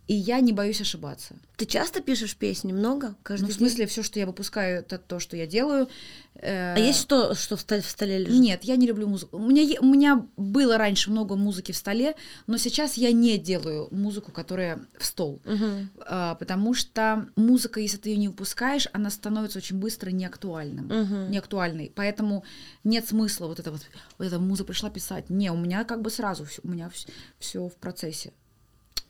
[0.08, 1.36] И я не боюсь ошибаться.
[1.56, 2.72] Ты часто пишешь песни?
[2.72, 3.14] Много?
[3.22, 3.58] Каждый Ну, в день?
[3.68, 5.88] смысле, все, что я выпускаю, это то, что я делаю.
[6.36, 8.40] Э, А есть что, что в столе, в столе лежит?
[8.40, 9.36] Нет, я не люблю музыку.
[9.36, 12.14] У меня, у меня было раньше много музыки в столе,
[12.46, 15.42] но сейчас я не делаю музыку, которая в стол.
[15.44, 15.90] Мгм.
[16.06, 20.86] А, потому что музыка, если ты ее не выпускаешь, она становится очень быстро неактуальным.
[20.86, 21.30] Мгм.
[21.32, 21.92] Неактуальной.
[21.94, 22.44] Поэтому
[22.84, 23.82] нет смысла вот это вот,
[24.16, 25.28] вот эта муза пришла писать.
[25.28, 26.90] Не, у меня как бы сразу всё- у меня
[27.38, 28.32] все в процессе.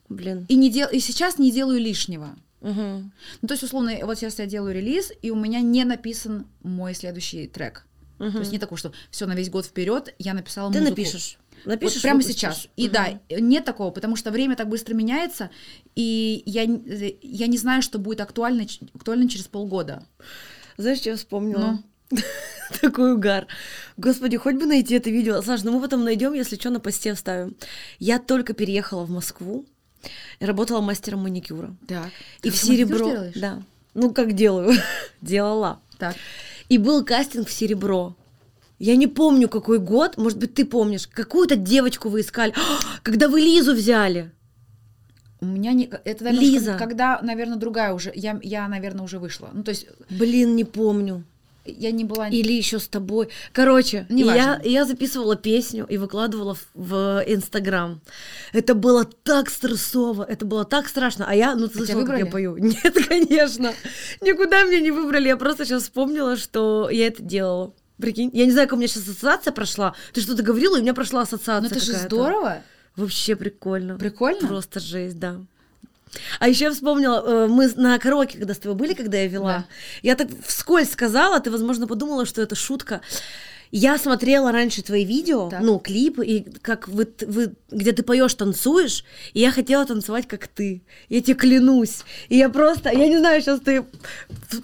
[0.08, 0.46] Блин.
[0.48, 2.36] И, не дел, и сейчас не делаю лишнего.
[2.60, 3.12] Мгм.
[3.42, 6.94] Ну, то есть, условно, вот сейчас я делаю релиз, и у меня не написан мой
[6.94, 7.84] следующий трек.
[8.18, 8.32] Мгм.
[8.32, 10.98] То есть не такое, что все на весь год вперед я написала Ты музыку.
[10.98, 11.38] напишешь.
[11.64, 12.40] Вот Напишешь прямо выпустишь.
[12.40, 12.68] сейчас.
[12.76, 12.92] И Мгм.
[12.92, 15.50] да, нет такого, потому что время так быстро меняется,
[15.94, 20.04] и я, я не знаю, что будет актуально, актуально через полгода.
[20.76, 21.78] Знаешь, что я вспомнила?
[22.10, 22.18] Ну.
[22.80, 23.46] Такой угар.
[23.96, 25.42] Господи, хоть бы найти это видео.
[25.42, 27.56] Саш, ну мы потом найдем, если что, на посте вставим.
[27.98, 29.66] Я только переехала в Москву
[30.40, 31.74] работала мастером маникюра.
[31.86, 32.10] Так.
[32.42, 33.30] И в серебро.
[33.34, 33.62] Да.
[33.94, 34.72] Ну, как делаю?
[35.20, 35.80] Делала.
[35.98, 36.14] Так.
[36.68, 38.14] И был кастинг в серебро.
[38.78, 42.54] Я не помню, какой год, может быть, ты помнишь, какую-то девочку вы искали,
[43.02, 44.30] когда вы Лизу взяли.
[45.40, 45.86] У меня не...
[46.04, 46.76] Это, наверное, Лиза.
[46.78, 48.12] когда, наверное, другая уже...
[48.14, 49.50] Я, я, наверное, уже вышла.
[49.52, 51.24] Ну, то есть Блин, не помню.
[51.76, 52.28] Я не была...
[52.28, 53.28] Или еще с тобой.
[53.52, 54.60] Короче, Неважно.
[54.64, 58.00] я, я записывала песню и выкладывала в, в Инстаграм.
[58.52, 61.26] Это было так стрессово, это было так страшно.
[61.28, 62.56] А я, ну ты А слышала, как я пою?
[62.58, 63.72] Нет, конечно.
[64.20, 65.28] Никуда меня не выбрали.
[65.28, 67.74] Я просто сейчас вспомнила, что я это делала.
[67.98, 69.94] Прикинь, я не знаю, как у меня сейчас ассоциация прошла.
[70.12, 71.60] Ты что-то говорила, и у меня прошла ассоциация.
[71.60, 72.62] Ну, это же здорово.
[72.96, 73.96] Вообще прикольно.
[73.98, 74.46] Прикольно?
[74.46, 75.40] Просто жесть, да.
[76.40, 79.52] А еще я вспомнила, э, мы на караоке, когда с тобой были, когда я вела,
[79.58, 79.64] Да.
[80.02, 83.00] я так вскользь сказала, ты, возможно, подумала, что это шутка.
[83.70, 85.60] Я смотрела раньше твои видео, Так.
[85.60, 89.04] ну, клипы, и как вы, вы, где ты поешь, танцуешь,
[89.34, 90.82] и я хотела танцевать, как ты.
[91.08, 91.98] Я тебе клянусь.
[92.28, 93.84] И я просто, я не знаю, сейчас ты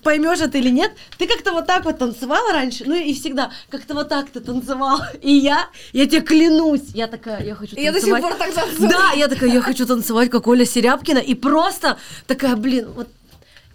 [0.03, 0.93] поймешь это или нет.
[1.19, 5.11] Ты как-то вот так вот танцевала раньше, ну и всегда как-то вот так ты танцевала.
[5.23, 8.23] И я, я тебе клянусь, я такая, я хочу Я до танцевать.
[8.23, 8.89] сих пор так танцую.
[8.91, 13.09] Да, я такая, я хочу танцевать, как Оля Серябкина, и просто такая, блин, вот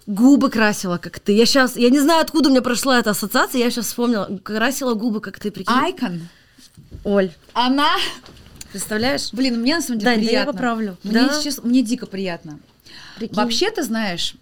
[0.10, 1.34] губы красила, как ты.
[1.34, 4.95] Я сейчас, я не знаю, откуда у меня прошла эта ассоциация, я сейчас вспомнила, красила
[4.95, 5.72] губы, как ты, прикинь.
[5.72, 6.28] Айкон.
[7.03, 7.95] Оль, Она...
[8.72, 9.32] представляешь?
[9.34, 10.53] Блин, мне на самом деле Дань, да я приятно.
[10.53, 10.97] поправлю.
[11.03, 11.41] Мне, Да?
[11.43, 12.60] честно, мне дико приятно.
[13.18, 13.36] Прикинь.
[13.36, 14.34] Вообще, ты знаешь,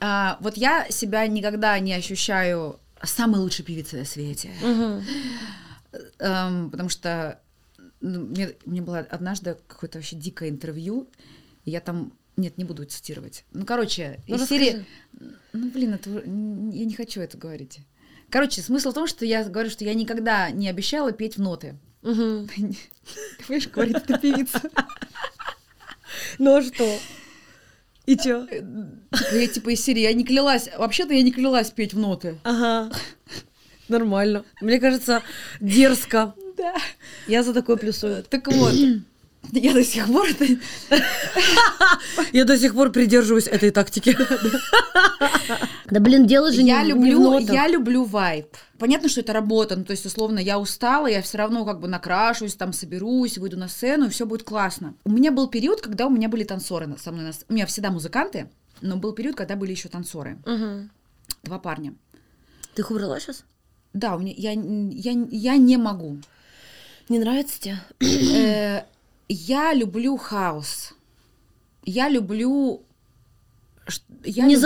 [0.00, 4.50] а, вот я себя никогда не ощущаю самой лучшей певицей на свете.
[6.18, 7.38] Эм, потому что
[8.00, 11.08] ну, мне, мне было однажды какое-то вообще дикое интервью,
[11.64, 12.12] и я там...
[12.36, 13.44] Нет, не буду цитировать.
[13.52, 14.64] Ну, короче, Ну, из расскажи.
[14.64, 14.84] серии...
[15.52, 16.10] Ну, блин, это...
[16.10, 17.78] я не хочу это говорить.
[18.28, 21.78] Короче, смысл в том, что я говорю, что я никогда не обещала петь в ноты.
[22.02, 24.60] Ты понимаешь, говорит эта певица.
[26.38, 26.98] Ну а что?
[28.06, 28.46] И чё?
[28.46, 32.38] Типа, Я типа из серии, я не клялась, вообще-то я не клялась петь в ноты.
[32.44, 32.90] Ага.
[33.88, 34.44] Нормально.
[34.60, 35.22] Мне кажется,
[35.60, 36.34] дерзко.
[36.56, 36.74] Да.
[37.26, 38.22] Я за такое плюсую.
[38.22, 38.72] Так вот,
[39.52, 40.26] я до сих пор...
[40.28, 40.58] это-
[42.32, 44.16] Я до сих пор придерживаюсь этой тактики.
[45.90, 47.54] Да блин, дело же не Я люблю, нотах.
[47.54, 48.46] я люблю вайб.
[48.78, 51.88] Понятно, что это работа, ну, то есть, условно, я устала, я все равно как бы
[51.88, 54.94] накрашусь, там соберусь, выйду на сцену, и все будет классно.
[55.04, 57.30] У меня был период, когда у меня были танцоры на- со мной.
[57.48, 60.38] У меня всегда музыканты, но был период, когда были еще танцоры.
[61.44, 61.94] Два парня.
[62.74, 63.44] Ты их убрала сейчас?
[63.94, 66.18] Да, у меня, я, я, я не могу.
[67.08, 68.84] Не нравится тебе?
[69.28, 70.94] Я люблю хаос.
[71.84, 72.82] Я люблю...
[74.24, 74.60] Я не люб-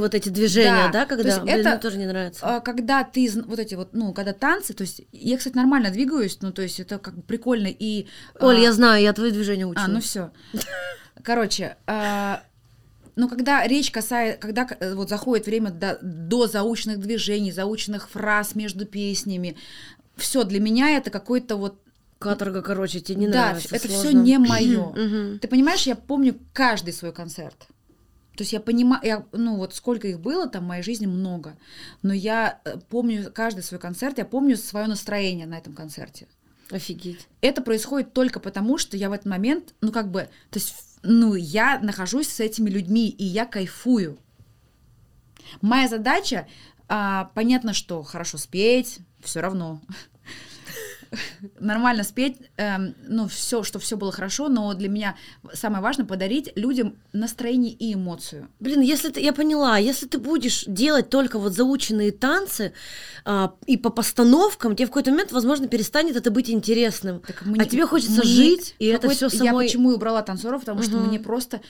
[0.00, 1.28] вот эти движения, Да, да, то когда?
[1.28, 2.40] есть Блин, это, мне тоже не нравится.
[2.42, 6.38] А, когда ты вот эти вот, ну, когда танцы, то есть я, кстати, нормально двигаюсь,
[6.40, 8.06] ну, то есть это как бы прикольно и...
[8.40, 9.82] Оль, а, я знаю, я твои движения учу.
[9.82, 10.30] А, ну все.
[11.22, 12.42] Короче, а,
[13.14, 18.86] ну, когда речь касается, когда вот заходит время до, до заученных движений, заученных фраз между
[18.86, 19.56] песнями,
[20.16, 21.78] все для меня это какой-то вот
[22.22, 23.74] Каторга, короче, тебе не да, нравится.
[23.74, 25.38] это все не мое.
[25.38, 27.68] Ты понимаешь, я помню каждый свой концерт.
[28.36, 31.54] То есть я понимаю, я, ну вот сколько их было там в моей жизни много,
[32.00, 36.26] но я э, помню каждый свой концерт, я помню свое настроение на этом концерте.
[36.70, 37.28] Офигеть.
[37.42, 41.34] Это происходит только потому, что я в этот момент, ну как бы, то есть, ну
[41.34, 44.18] я нахожусь с этими людьми и я кайфую.
[45.60, 46.48] Моя задача,
[46.88, 49.82] а, понятно, что хорошо спеть, все равно.
[51.60, 55.16] Нормально спеть, эм, ну, все, что все было хорошо, но для меня
[55.52, 58.48] самое важное подарить людям настроение и эмоцию.
[58.60, 62.72] Блин, если ты, я поняла, если ты будешь делать только вот заученные танцы
[63.24, 67.20] а, и по постановкам, тебе в какой-то момент, возможно, перестанет это быть интересным.
[67.20, 69.64] Так мне- а тебе хочется мне жить, и это все самой...
[69.66, 71.08] Я почему и убрала танцоров, потому что Мгм.
[71.08, 71.60] мне просто...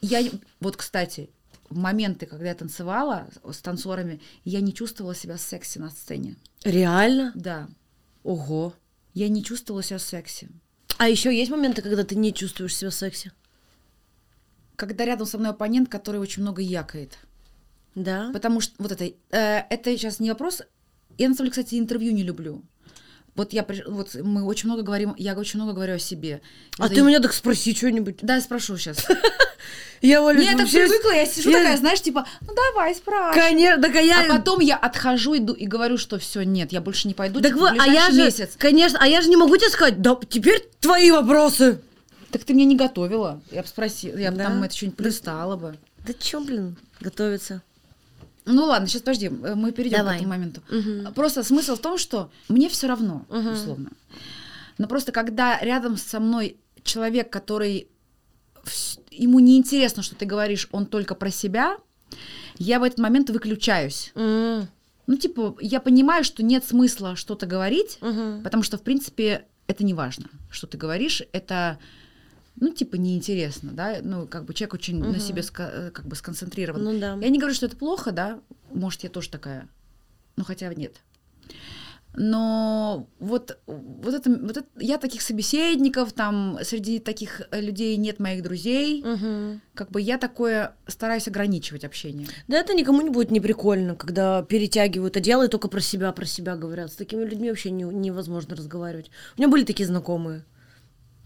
[0.00, 0.22] Я,
[0.60, 1.30] вот, кстати,
[1.70, 6.36] в моменты, когда я танцевала с танцорами, я не чувствовала себя секси на сцене.
[6.62, 7.32] Реально?
[7.34, 7.68] Да,
[8.24, 8.74] Ого.
[9.12, 10.48] я не чувствовала себя секси.
[10.98, 13.30] А еще есть моменты, когда ты не чувствуешь себя секси?
[14.76, 17.18] Когда рядом со мной оппонент, который очень много якает.
[17.94, 18.30] Да?
[18.32, 20.62] Потому что вот это, э, это сейчас не вопрос.
[21.16, 22.62] Я на самом деле, кстати, интервью не люблю.
[23.34, 26.40] Вот я, вот мы очень много говорим, я очень много говорю о себе.
[26.78, 28.18] А Это ты меня так спроси что-нибудь.
[28.22, 29.06] Да, я спрошу сейчас.
[30.00, 33.42] Я, Оля, Я так привыкла, я сижу такая, знаешь, типа, ну давай, спрашивай.
[33.42, 34.20] Конечно, так а я...
[34.20, 37.40] А потом я отхожу иду и говорю, что все, нет, я больше не пойду.
[37.40, 40.02] Так типа, вот, в а я же, конечно, а я же не могу тебе сказать,
[40.02, 41.80] да теперь твои вопросы.
[42.30, 43.40] Так ты меня не готовила.
[43.50, 45.78] Я бы спросила, я бы там это что-нибудь плестала бы.
[46.06, 47.62] Да чё, блин, готовиться?
[48.46, 50.14] Ну ладно, сейчас подожди, э, мы перейдем Давай.
[50.14, 50.62] к этому моменту.
[50.70, 51.12] Мгм.
[51.14, 53.52] Просто смысл в том, что мне все равно, Мгм.
[53.52, 53.90] условно.
[54.78, 57.88] Но просто когда рядом со мной человек, который
[59.10, 61.76] ему не интересно, что ты говоришь, он только про себя,
[62.58, 64.12] я в этот момент выключаюсь.
[64.14, 64.68] М,
[65.06, 68.40] Ну, типа, я понимаю, что нет смысла что-то говорить, мгм.
[68.42, 71.78] потому что, в принципе, это не важно, что ты говоришь, это,
[72.60, 75.20] ну, типа, неинтересно, да, ну, как бы человек очень на Мгм.
[75.20, 76.82] себе э, как бы сконцентрирован.
[76.84, 77.18] Ну да.
[77.20, 78.40] Я не говорю, что это плохо, да,
[78.72, 79.68] может, я тоже такая,
[80.36, 81.00] ну, хотя нет.
[82.16, 88.44] Но вот, вот, это, вот это, я таких собеседников, там, среди таких людей нет моих
[88.44, 89.60] друзей, Мгм.
[89.74, 92.28] как бы я такое стараюсь ограничивать общение.
[92.46, 96.24] Да это никому не будет не прикольно, когда перетягивают одеяло и только про себя, про
[96.24, 96.92] себя говорят.
[96.92, 99.10] С такими людьми вообще не- невозможно разговаривать.
[99.36, 100.44] У меня были такие знакомые.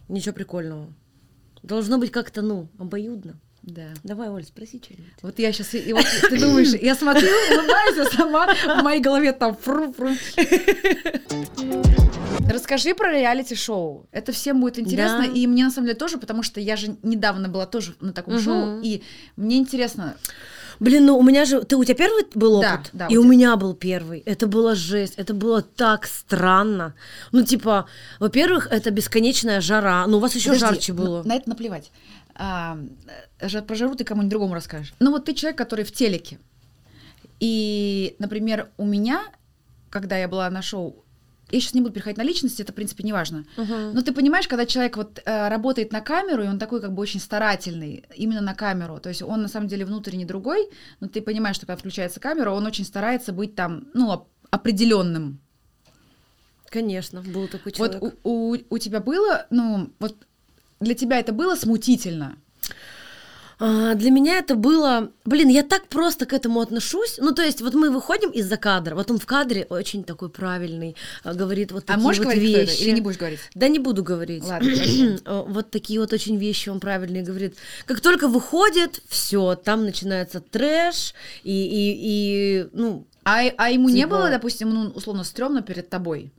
[0.09, 0.91] Ничего прикольного.
[1.63, 3.35] Должно быть как-то, ну, обоюдно.
[3.63, 3.89] Да.
[4.05, 5.13] Давай, Оль, спроси что-нибудь.
[5.21, 9.33] Вот я сейчас, и вот ты думаешь, я смотрю, улыбаюсь, а сама в моей голове
[9.33, 10.11] там фру-фру.
[12.49, 14.07] Расскажи про реалити-шоу.
[14.11, 15.33] Это всем будет интересно, Да.
[15.33, 18.35] и мне на самом деле тоже, потому что я же недавно была тоже на таком
[18.35, 18.43] Мгм.
[18.43, 19.03] шоу, и
[19.37, 20.17] мне интересно.
[20.81, 21.63] Блин, ну у меня же...
[21.63, 22.91] Ты, у тебя первый был Да, опыт?
[22.93, 24.21] да, И у у меня был первый.
[24.21, 25.15] Это было жесть.
[25.17, 26.95] Это было так странно.
[27.33, 27.87] Ну, типа,
[28.21, 30.07] во-первых, это бесконечная жара.
[30.07, 31.23] Ну, у вас еще Подожди, жарче было.
[31.25, 31.91] На, это наплевать.
[32.35, 32.79] А,
[33.41, 34.95] э, про жару ты кому-нибудь другому расскажешь.
[35.01, 36.39] Ну вот ты человек, который в телеке.
[37.41, 39.23] И, например, у меня,
[39.91, 41.05] когда я была на шоу,
[41.51, 43.45] я сейчас не буду переходить на личности, это, в принципе, не важно.
[43.57, 43.93] Мгм.
[43.95, 47.01] Но ты понимаешь, когда человек вот э, работает на камеру, и он такой как бы
[47.03, 50.69] очень старательный именно на камеру, то есть он на самом деле внутренне другой,
[51.01, 55.41] но ты понимаешь, что когда включается камера, он очень старается быть там, ну, оп- определенным.
[56.71, 58.15] Конечно, был такой Вот человек.
[58.25, 60.17] у, у, у тебя было, ну, вот
[60.81, 62.37] для тебя это было смутительно?
[63.61, 65.11] А, Для меня это было...
[65.25, 67.19] Блин, я так просто к этому отношусь.
[67.19, 70.95] Ну, то есть, вот мы выходим из-за кадра, вот он в кадре очень такой правильный,
[71.25, 72.83] а, говорит вот А такие можешь вот говорить, вещи.
[72.83, 73.41] или не будешь говорить?
[73.55, 74.45] Да не буду говорить.
[74.45, 74.71] Ладно,
[75.49, 77.57] Вот такие вот очень вещи он правильные говорит.
[77.87, 81.97] Как только выходит, все, там начинается трэш, и, и,
[82.63, 86.33] и ну, А, а ему не Типа- было, допустим, ну, условно, стрёмно перед тобой?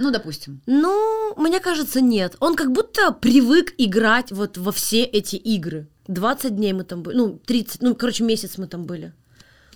[0.00, 0.60] Ну, допустим.
[0.66, 2.34] ну, мне кажется, нет.
[2.40, 5.86] Он как будто привык играть вот во все эти игры.
[6.08, 9.12] 20 дней мы там были, ну, 30, ну, короче, месяц мы там были.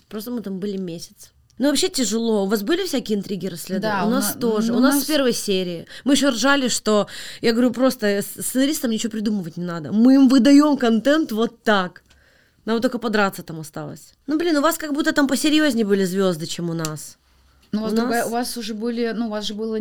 [0.09, 1.33] Просто мы там были месяц.
[1.59, 2.45] Ну, вообще тяжело.
[2.45, 3.97] У вас были всякие интриги расследования?
[4.01, 4.73] Да, у у нас на- тоже.
[4.73, 5.87] ну, у нас нас- с первой серии.
[6.05, 7.09] Мы еще ржали, что
[7.43, 9.91] я говорю, просто сценаристам ничего придумывать не надо.
[9.93, 12.03] Мы им выдаем контент вот так.
[12.65, 14.13] Нам только подраться там осталось.
[14.27, 17.17] Ну, блин, у вас как будто там посерьезнее были звезды, чем у нас.
[17.73, 19.79] Ну, у вас, У другая- нас- у вас уже были, ну, у вас же было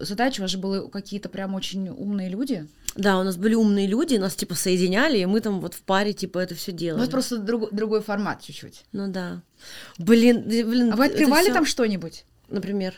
[0.00, 2.66] задача, у вас же были какие-то прям очень умные люди.
[2.96, 6.12] Да, у нас были умные люди, нас типа соединяли, и мы там вот в паре
[6.12, 7.00] типа это все делали.
[7.00, 8.84] вас просто друг- другой формат чуть-чуть.
[8.92, 9.42] Ну да.
[9.98, 10.92] Блин, да, блин.
[10.92, 12.24] А вы это открывали всё- там что-нибудь?
[12.48, 12.94] Например?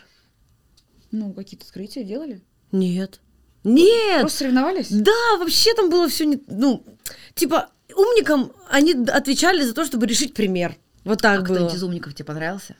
[1.11, 2.41] Ну, какие-то открытия делали?
[2.71, 3.19] Нет.
[3.63, 4.21] Нет!
[4.21, 4.87] Просто соревновались?
[4.89, 6.41] Да, вообще там было все не...
[6.47, 6.85] Ну,
[7.33, 10.77] типа, умникам они отвечали за то, чтобы решить пример.
[11.03, 11.55] Вот так А было.
[11.55, 12.75] кто-нибудь из умников тебе понравился?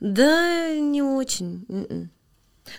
[0.00, 1.66] Да, не очень.
[1.68, 2.10] М-м.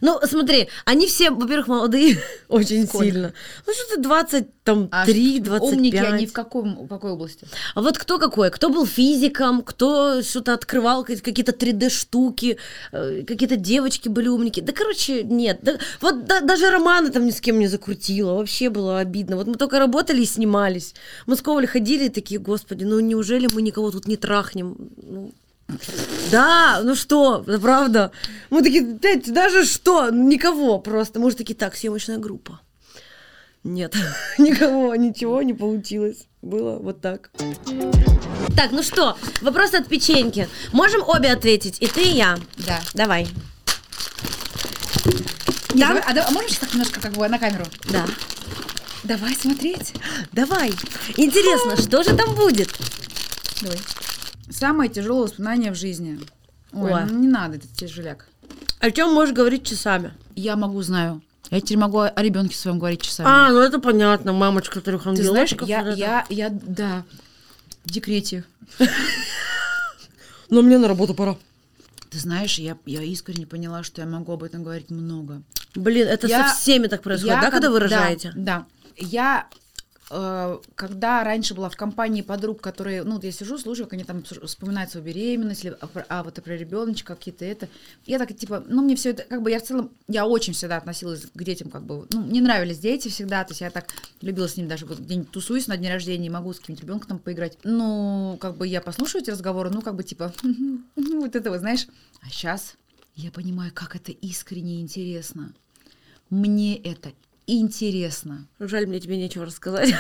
[0.02, 2.18] Ну, смотри, они все, во-первых, молодые
[2.48, 3.06] очень Сколько?
[3.06, 3.34] сильно.
[3.68, 5.74] Ну, что-то 20, там, А 3, ш- 25.
[5.74, 7.48] Умники, они в, каком, в какой области?
[7.76, 8.50] А вот кто какой?
[8.52, 12.58] Кто был физиком, кто что-то открывал, ка- какие-то 3D-штуки,
[12.92, 14.60] э, какие-то девочки были умники.
[14.62, 15.60] Да, короче, нет.
[15.62, 18.34] Да- вот да- даже романы там ни с кем не закрутила.
[18.36, 19.36] Вообще было обидно.
[19.36, 20.94] Вот мы только работали и снимались.
[21.26, 24.76] Мы с Коваль ходили и такие, господи, ну неужели мы никого тут не трахнем?
[25.02, 25.32] Ну,
[26.32, 28.12] да, ну что, да правда.
[28.50, 30.10] Мы такие, блядь, даже что?
[30.10, 31.20] Никого просто.
[31.20, 32.60] Мы же такие, так, съемочная группа.
[33.64, 33.96] Нет,
[34.38, 36.28] никого, ничего не получилось.
[36.42, 37.30] Было вот так.
[38.56, 40.48] Так, ну что, вопрос от печеньки.
[40.72, 42.38] Можем обе ответить, и ты, и я.
[42.58, 42.80] Да.
[42.94, 43.28] Давай.
[45.74, 47.66] Не, давай- а, а можешь так немножко как бы на камеру?
[47.92, 48.06] Да.
[49.04, 49.94] Давай смотреть.
[50.32, 50.74] Давай.
[51.16, 52.70] Интересно, что же там будет?
[53.62, 53.78] Давай.
[54.50, 56.20] Самое тяжелое воспоминание в жизни.
[56.74, 57.06] Ой, Ой.
[57.10, 58.28] ну не надо, это тяжеляк.
[58.80, 60.14] О чем можешь говорить часами?
[60.36, 61.22] Я могу, знаю.
[61.52, 63.28] Я теперь могу о ребенке своем говорить часами.
[63.30, 65.68] А, ну это понятно, мамочка трех Ты знаешь, ангелочков.
[65.68, 67.04] я, я, я, да,
[67.86, 68.44] в декрете.
[70.50, 71.38] Но мне на работу пора.
[72.10, 75.42] Ты знаешь, я, я искренне поняла, что я могу об этом говорить много.
[75.76, 78.32] Блин, это Я- со всеми так происходит, Я да, когда как- вы рожаете?
[78.36, 78.66] Да, да.
[78.98, 79.48] Я,
[80.10, 84.44] когда раньше была в компании подруг, которые, ну, я сижу, слушаю, как они там вс-
[84.46, 87.70] вспоминают свою беременность, или, а, а вот и про ребеночка какие-то это.
[88.08, 90.78] Я так, типа, ну, мне все это, как бы я в целом, я очень всегда
[90.78, 93.86] относилась к детям, как бы, ну, мне нравились дети всегда, то есть я так
[94.22, 97.20] любила с ними даже вот где-нибудь тусуюсь на дне рождения, могу с каким-нибудь ребенком там
[97.20, 97.58] поиграть.
[97.64, 100.34] Ну, как бы я послушаю эти разговоры, ну, как бы, типа,
[100.96, 101.88] вот это вот, знаешь.
[102.22, 102.76] А сейчас
[103.16, 105.54] я понимаю, как это искренне интересно.
[106.30, 107.12] Мне это
[107.58, 108.48] интересно.
[108.60, 109.94] Жаль, мне тебе нечего рассказать.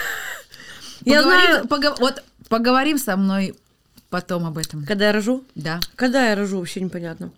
[1.06, 1.66] Я знаю,
[2.00, 3.56] вот поговорим со мной
[4.10, 4.86] потом об этом.
[4.86, 5.43] когда я рожу.
[5.56, 5.80] Да.
[5.95, 7.32] Когда я рожу, вообще непонятно.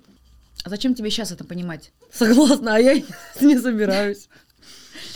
[0.64, 1.92] А зачем тебе сейчас это понимать?
[2.12, 2.96] Согласна, а я
[3.42, 4.30] не собираюсь.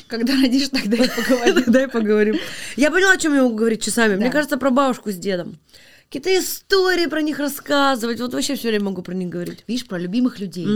[0.07, 1.63] Когда родишь, тогда и поговорим.
[1.67, 2.35] Дай поговорим.
[2.75, 4.15] Я поняла, о чем я могу говорить часами.
[4.15, 5.57] Мне кажется, про бабушку с дедом.
[6.05, 8.19] Какие-то истории про них рассказывать.
[8.19, 9.63] Вот вообще все время могу про них говорить.
[9.67, 10.67] Видишь, про любимых людей.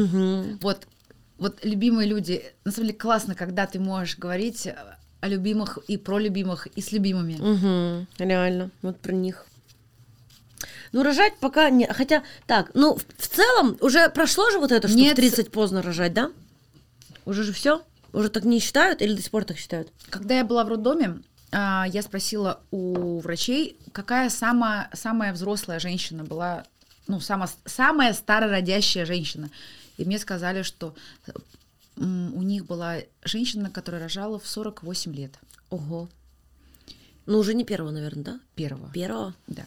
[0.62, 0.88] Вот,
[1.40, 2.44] вот любимые люди.
[2.66, 4.68] На самом деле классно, когда ты можешь говорить
[5.22, 7.34] о любимых и про любимых, и с любимыми.
[7.34, 8.08] Мгм.
[8.18, 9.46] Реально, вот про них.
[10.92, 11.88] Ну, рожать пока не...
[11.88, 15.14] Хотя, так, ну, в, в целом, уже прошло же вот это, что Нет.
[15.14, 16.32] в 30 поздно рожать, да?
[17.26, 17.84] Уже же все?
[18.12, 19.90] Уже так не считают или до сих пор так считают?
[20.10, 21.20] Когда я была в роддоме,
[21.52, 26.66] а, я спросила у врачей, какая самая, самая взрослая женщина была,
[27.08, 29.50] ну, сама, самая старородящая женщина.
[30.00, 30.96] И мне сказали, что
[31.98, 35.38] у них была женщина, которая рожала в 48 лет.
[35.70, 36.08] Ого.
[37.26, 38.40] Ну, уже не первого, наверное, да?
[38.56, 38.90] Первого.
[38.94, 39.36] Первого?
[39.48, 39.66] Да.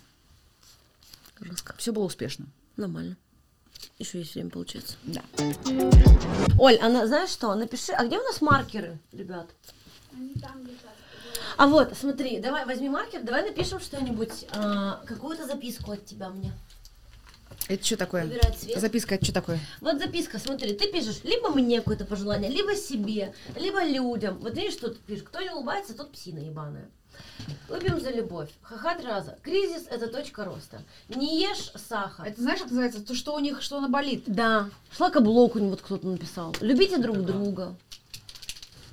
[1.39, 1.75] Жестко.
[1.77, 2.47] Все было успешно.
[2.79, 3.19] Нормально.
[3.99, 4.95] Еще есть время, получается.
[5.03, 5.23] Да.
[6.59, 7.55] Оль, а на- знаешь что?
[7.55, 9.51] Напиши, а где у нас маркеры, ребят?
[11.59, 16.53] А вот, смотри, давай возьми маркер, давай напишем что-нибудь, а, какую-то записку от тебя мне.
[17.69, 18.29] Это что такое?
[18.59, 18.81] Цвет.
[18.81, 19.59] Записка, это что такое?
[19.81, 24.39] Вот записка, смотри, ты пишешь либо мне какое-то пожелание, либо себе, либо людям.
[24.39, 25.25] Вот видишь, что ты пишешь?
[25.25, 26.91] Кто не улыбается, тот псина ебаная.
[27.69, 28.51] Выпьем за любовь.
[28.63, 29.39] Ха-ха три раза.
[29.43, 30.83] Кризис– это точка роста.
[31.09, 32.27] Не ешь сахар.
[32.27, 33.03] Это знаешь, как называется?
[33.03, 34.25] То, что у них, что она болит.
[34.27, 34.71] Да.
[34.97, 36.55] Шлакоблок у него вот кто-то написал.
[36.61, 37.77] Любите друг друга.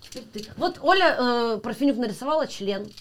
[0.02, 0.46] Теперь ты.
[0.58, 2.92] Вот Оля э, Парфенюк нарисовала член.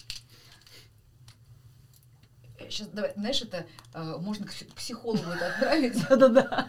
[2.69, 5.93] Сейчас, давай, знаешь, это э, можно к психологу это отправить.
[6.09, 6.67] Да-да-да.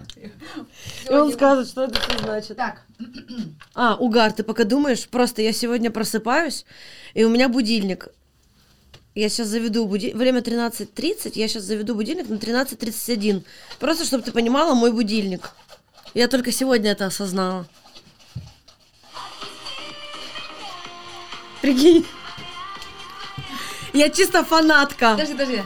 [1.09, 2.57] И он скажет, что это все значит.
[2.57, 2.83] Так,
[3.75, 6.65] А, угар, ты пока думаешь, просто я сегодня просыпаюсь,
[7.15, 8.09] и у меня будильник.
[9.15, 13.45] Я сейчас заведу будильник, время 13.30, я сейчас заведу будильник на 13.31.
[13.79, 15.51] Просто, чтобы ты понимала, мой будильник.
[16.15, 17.67] Я только сегодня это осознала.
[21.61, 22.07] Прикинь.
[23.93, 25.13] Я чисто фанатка.
[25.13, 25.63] подожди, подожди.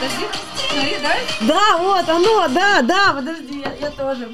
[0.00, 0.26] Подожди,
[0.70, 1.20] смотри, давай.
[1.42, 4.30] Да, вот оно, да, да, подожди, я, я тоже.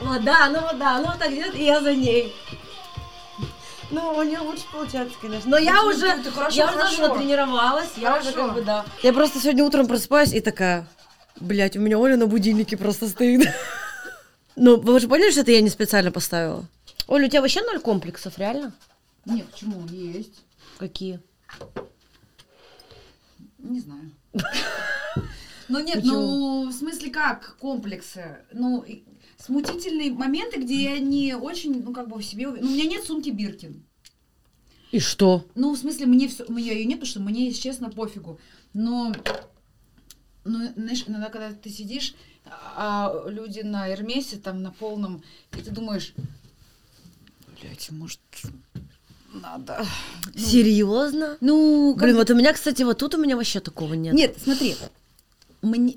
[0.00, 2.34] Вот, да, ну вот, да, ну вот так идет, и я за ней.
[3.90, 5.48] Ну, у нее лучше получается, конечно.
[5.50, 6.96] Но я Ну, уже, ты- ты хорошо, я уже хорошо.
[6.96, 8.46] тоже натренировалась, я уже Хорошо.
[8.48, 8.84] как бы, да.
[9.02, 10.86] Я просто сегодня утром просыпаюсь и такая,
[11.40, 13.48] блядь, у меня Оля на будильнике просто стоит.
[14.58, 16.64] Ну, вы же поняли, что это я не специально поставила?
[17.08, 18.72] Оля, у тебя вообще ноль комплексов, реально?
[19.26, 19.86] Нет, почему?
[19.88, 20.32] Есть.
[20.78, 21.20] Какие?
[23.70, 24.10] Не знаю.
[25.68, 26.12] Ну нет, Почему?
[26.12, 28.38] ну в смысле как комплексы?
[28.52, 28.84] Ну
[29.36, 33.04] смутительные моменты, где я не очень, ну как бы в себе, ну у меня нет
[33.04, 33.82] сумки Биркин.
[34.92, 35.44] И что?
[35.56, 38.38] Ну в смысле мне все, у меня ее нет, потому что мне если честно пофигу.
[38.74, 39.12] Но,
[40.44, 42.14] ну знаешь, иногда когда ты сидишь,
[42.44, 45.24] а люди на Эрмесе там на полном,
[45.56, 46.14] и ты думаешь,
[47.60, 48.20] блять, может
[49.40, 49.84] надо.
[50.34, 51.36] Ну, Серьезно?
[51.40, 54.14] Ну, как Блин, вот у меня, кстати, вот тут у меня вообще такого нет.
[54.14, 54.76] Нет, смотри.
[55.62, 55.94] Мне,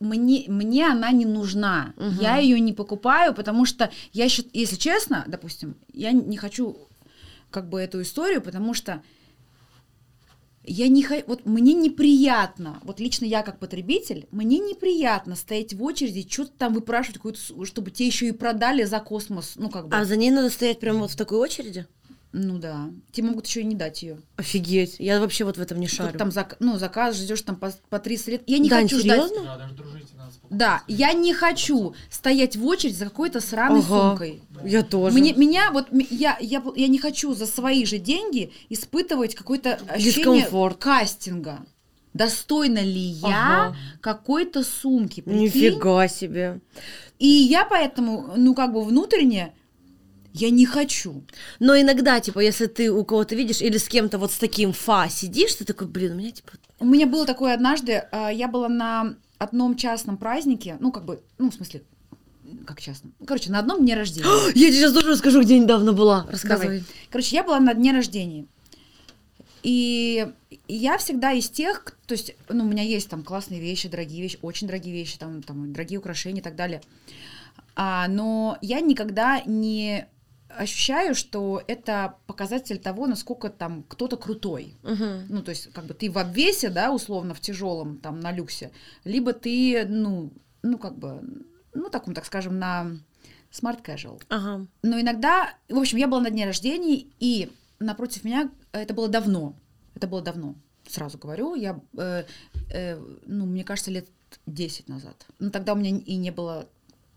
[0.00, 1.92] мне, мне она не нужна.
[1.96, 2.18] Мгм.
[2.20, 6.76] Я ее не покупаю, потому что я считаю, если честно, допустим, я не хочу
[7.50, 9.02] как бы эту историю, потому что
[10.64, 15.82] я не хочу, вот мне неприятно, вот лично я как потребитель, мне неприятно стоять в
[15.82, 17.20] очереди, что-то там выпрашивать,
[17.64, 20.78] чтобы те еще и продали за космос, ну как бы, А за ней надо стоять
[20.78, 21.86] прямо вот в такой очереди?
[22.32, 24.18] Ну да, тебе могут еще и не дать ее.
[24.36, 26.18] Офигеть, я вообще вот в этом не шарю.
[26.18, 29.22] Там зак- ну заказ ждешь там по, по 30 лет, я не Дань, хочу ждать.
[29.22, 29.44] серьезно?
[29.44, 33.88] Да, даже дружите надо Да, я не хочу стоять в очередь за какой-то сраной Ага.
[34.10, 34.42] сумкой.
[34.64, 35.16] Я тоже.
[35.16, 40.02] Мне, меня вот я, я, я не хочу за свои же деньги испытывать ощущение
[40.42, 40.78] Дискомфорт.
[40.78, 41.58] кастинга.
[42.14, 43.76] Достойна ли я Ага.
[44.00, 45.22] какой-то сумки?
[45.22, 45.40] прикинь?
[45.42, 46.60] Нифига себе.
[47.18, 49.54] И я поэтому, ну как бы внутренне,
[50.32, 51.24] я не хочу.
[51.60, 55.08] Но иногда, типа, если ты у кого-то видишь или с кем-то вот с таким фа
[55.08, 56.52] сидишь, ты такой, блин, у меня типа...
[56.78, 61.20] У меня было такое однажды, а, я была на одном частном празднике, ну как бы,
[61.38, 61.82] ну в смысле,
[62.66, 64.28] как частном, короче, на одном дне рождения.
[64.54, 66.26] Я тебе сейчас тоже расскажу, где недавно была.
[66.28, 66.78] Рассказывай.
[66.78, 66.84] Давай.
[67.10, 68.46] Короче, я была на дне рождения.
[69.62, 70.26] И
[70.66, 74.38] я всегда из тех, то есть, ну, у меня есть там классные вещи, дорогие вещи,
[74.42, 76.82] очень дорогие вещи, там, там дорогие украшения и так далее.
[77.76, 80.08] А, но я никогда не
[80.56, 84.76] ощущаю, что это показатель того, насколько там кто-то крутой.
[84.82, 85.26] Мгм.
[85.28, 88.72] Ну, то есть, как бы ты в обвесе, да, условно, в тяжелом, там, на люксе,
[89.04, 90.32] либо ты, ну,
[90.62, 91.22] ну, как бы,
[91.74, 92.92] ну, таком, так скажем, на
[93.50, 94.22] smart casual.
[94.28, 94.66] Ага.
[94.82, 99.54] Но иногда, в общем, я была на дне рождения, и напротив меня, это было давно,
[99.94, 100.54] это было давно,
[100.88, 102.24] сразу говорю, я, э,
[102.70, 104.08] э, ну, мне кажется, лет
[104.46, 105.26] 10 назад.
[105.38, 106.68] Ну, тогда у меня и не было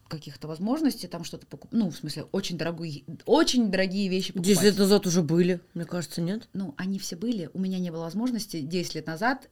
[0.07, 4.49] каких-то возможностей там что-то покупать, ну, в смысле, очень дорогие, очень дорогие вещи покупать.
[4.49, 6.47] 10 лет назад уже были, мне кажется, нет?
[6.53, 9.49] Ну, они все были, у меня не было возможности 10 лет назад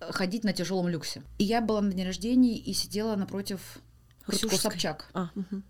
[0.00, 1.22] э, ходить на тяжелом люксе.
[1.38, 3.78] И я была на дне рождения и сидела напротив
[4.28, 4.56] Ксюши.
[4.56, 5.08] Собчак.
[5.14, 5.62] А, мгм.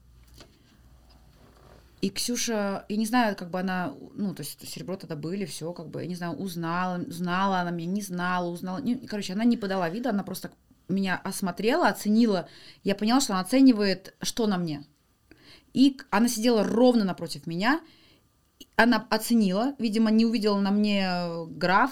[2.00, 5.72] И Ксюша, я не знаю, как бы она, ну, то есть серебро тогда были, все,
[5.72, 8.78] как бы, я не знаю, узнала, знала она меня, не знала, узнала.
[8.78, 10.50] Не- короче, она не подала вида, она просто
[10.92, 12.48] меня осмотрела, оценила.
[12.84, 14.84] Я поняла, что она оценивает, что на мне.
[15.72, 17.80] И она сидела ровно напротив меня.
[18.76, 21.90] Она оценила, видимо, не увидела на мне э, граф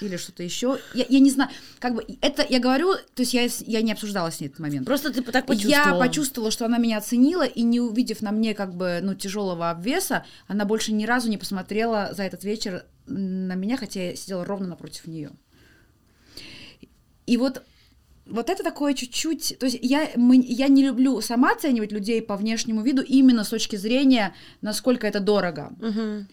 [0.00, 0.78] или что-то еще.
[0.94, 4.30] Я, я не знаю, как бы это я говорю, то есть я, я не обсуждала
[4.30, 4.86] с ней этот момент.
[4.86, 6.02] Просто ты так почувствовала.
[6.02, 9.70] Я почувствовала, что она меня оценила, и не увидев на мне как бы, ну, тяжелого
[9.70, 14.44] обвеса, она больше ни разу не посмотрела за этот вечер на меня, хотя я сидела
[14.44, 15.30] ровно напротив нее.
[17.30, 17.62] И вот
[18.26, 19.56] вот это такое чуть-чуть...
[19.58, 23.48] То есть я, мы, я не люблю сама оценивать людей по внешнему виду именно с
[23.48, 25.72] точки зрения, насколько это дорого.
[25.80, 26.28] Мгм.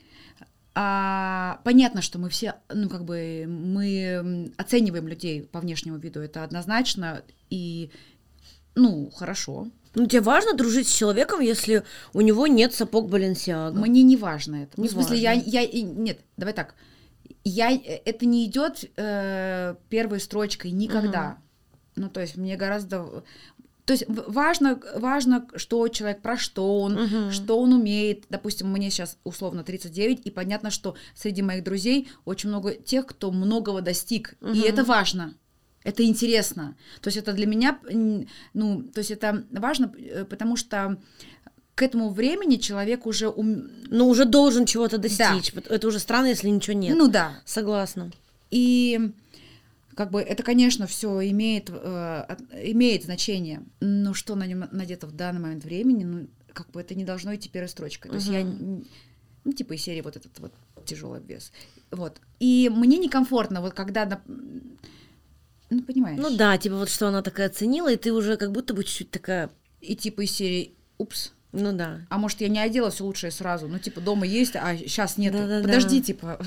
[0.76, 6.44] А, понятно, что мы все, ну, как бы, мы оцениваем людей по внешнему виду, это
[6.44, 7.90] однозначно, и,
[8.76, 9.68] ну, хорошо.
[9.96, 11.84] Ну, тебе важно дружить с человеком, если
[12.14, 13.80] у него нет сапог Баленсиага?
[13.80, 14.80] Мне не важно это.
[14.80, 15.50] Не ну, в смысле, я, важно.
[15.50, 16.76] я, и- нет, давай так.
[17.48, 21.38] Я, это не идет э, первой строчкой никогда.
[21.96, 23.24] Ну, то есть мне гораздо...
[23.86, 27.32] То есть важно, важно, что человек, про что он, Мгм.
[27.32, 28.26] что он умеет.
[28.30, 33.32] Допустим, мне сейчас условно 39, и понятно, что среди моих друзей очень много тех, кто
[33.32, 34.34] многого достиг.
[34.42, 34.64] И Мгм.
[34.66, 35.34] это важно.
[35.84, 36.76] Это интересно.
[37.02, 37.80] То есть это для меня,
[38.54, 40.98] ну, то есть это важно, э, потому что
[41.78, 45.54] к этому времени человек уже ум- Ну, уже должен чего-то достичь.
[45.54, 46.98] Это уже странно, если ничего нет.
[46.98, 47.40] Ну да.
[47.46, 48.12] Согласна.
[48.50, 49.12] И
[49.94, 53.62] как бы это, конечно, все имеет, э, имеет значение.
[53.80, 57.36] Но что на нем надето в данный момент времени, ну, как бы это не должно
[57.36, 58.10] идти первой строчкой.
[58.10, 60.54] То есть я, ну, типа из серии вот этот вот
[60.84, 61.52] тяжелый вес.
[61.92, 62.18] Вот.
[62.40, 64.20] И мне некомфортно, вот когда,
[65.70, 66.20] ну, понимаешь?
[66.20, 69.12] Ну да, типа вот что она такая оценила, и ты уже как будто бы чуть-чуть
[69.12, 69.52] такая,
[69.82, 72.02] И типа из серии, упс, ну да.
[72.10, 75.34] а может я не одела все лучшее сразу, ну типа дома есть, а сейчас нет.
[75.34, 75.64] Да-да-да.
[75.64, 76.40] Подожди, типа,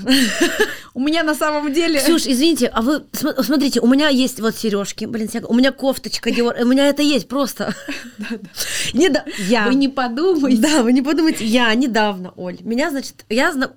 [0.93, 1.99] у меня на самом деле...
[1.99, 6.29] Ксюш, извините, а вы см- смотрите, у меня есть вот сережки, блин, у меня кофточка,
[6.29, 7.75] у меня это есть просто.
[8.93, 9.67] Не да, я.
[9.67, 10.61] Вы не подумайте.
[10.61, 13.71] Да, вы не подумайте, я недавно, Оль, меня, значит, я зна...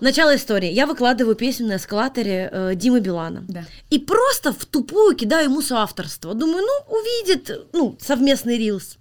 [0.00, 0.72] Начало истории.
[0.72, 3.44] Я выкладываю песню на эскалаторе э, Димы Билана.
[3.46, 3.64] Да.
[3.88, 6.34] И просто в тупую кидаю ему соавторство.
[6.34, 8.98] Думаю, ну, увидит, ну, совместный рилс.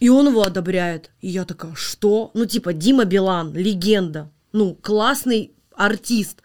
[0.00, 1.10] И он его одобряет.
[1.20, 2.30] И я такая, что?
[2.34, 4.30] Ну, типа, Дима Билан, легенда.
[4.52, 6.42] Ну, классный артист.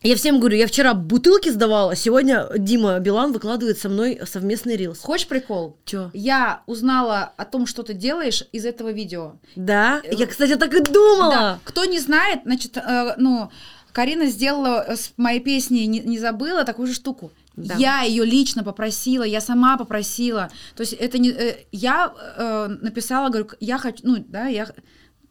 [0.00, 5.00] Я всем говорю, я вчера бутылки сдавала, сегодня Дима Билан выкладывает со мной совместный рилс.
[5.00, 5.76] Хочешь прикол?
[5.84, 6.10] Чё?
[6.14, 9.34] Я узнала о том, что ты делаешь из этого видео.
[9.56, 10.00] Да?
[10.08, 11.34] Я, кстати, так и думала.
[11.34, 11.58] Да.
[11.64, 13.50] Кто не знает, значит, э, ну,
[13.92, 17.32] Карина сделала с моей песней не, не забыла такую же штуку.
[17.66, 17.74] Да.
[17.74, 20.50] Я ее лично попросила, я сама попросила.
[20.76, 24.68] То есть это не э, я э, написала, говорю, я хочу, ну да, я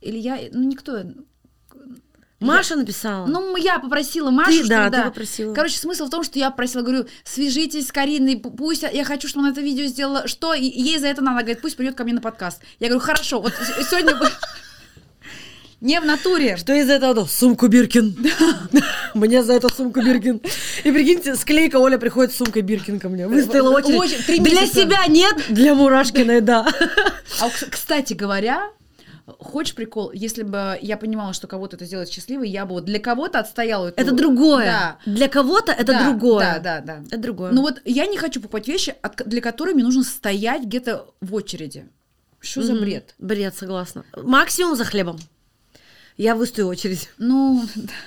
[0.02, 1.04] или я, ну никто.
[2.40, 3.26] Маша написала.
[3.26, 5.54] Ну, я попросила Машу, Ты, что да, ли, ты попросила.
[5.56, 9.28] Короче, смысл в том, что я попросила, говорю, свяжитесь с Кариной, пу- пусть, я хочу,
[9.28, 11.96] чтобы она это видео сделала, что, и ей за это надо, она говорит, пусть придет
[11.96, 12.62] ко мне на подкаст.
[12.80, 13.54] Я говорю, хорошо, вот
[13.90, 14.16] сегодня...
[15.80, 16.58] Не в натуре.
[16.58, 17.26] Что из этого?
[17.26, 18.16] Сумку Биркин.
[19.14, 20.42] Мне за это сумку Биркин.
[20.84, 23.28] И прикиньте, склейка Оля приходит с сумкой Биркин ко мне.
[23.28, 24.44] Выстояла очередь.
[24.44, 26.66] Для себя нет, для Мурашкиной, да.
[27.40, 28.72] А, кс- кстати говоря,
[29.40, 30.12] хочешь прикол?
[30.14, 33.88] Если бы я понимала, что кого-то это сделает счастливой, я бы вот для кого-то отстояла
[33.90, 34.02] эту...
[34.02, 34.66] Это другое.
[34.66, 34.98] Да.
[35.06, 36.60] Для кого-то это Да, другое.
[36.64, 37.04] Да, да, да.
[37.08, 37.52] Это другое.
[37.52, 41.88] Ну вот я не хочу покупать вещи, для которых мне нужно стоять где-то в очереди.
[42.40, 42.82] Что за Мгм.
[42.82, 43.14] бред?
[43.20, 44.06] Бред, согласна.
[44.16, 45.20] Максимум за хлебом.
[46.18, 47.10] Я выстою очередь.
[47.20, 47.64] Ну,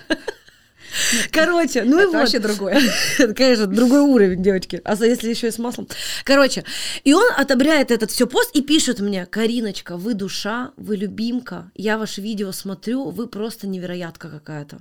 [1.31, 2.19] Короче, ну и это вот.
[2.19, 2.81] вообще другое.
[3.19, 4.81] Это, конечно, другой уровень, девочки.
[4.85, 5.89] А если еще и с маслом.
[6.25, 6.65] Короче,
[7.05, 11.99] и он отобряет этот все пост и пишет мне, Кариночка, вы душа, вы любимка, я
[11.99, 14.79] ваше видео смотрю, вы просто невероятка какая-то.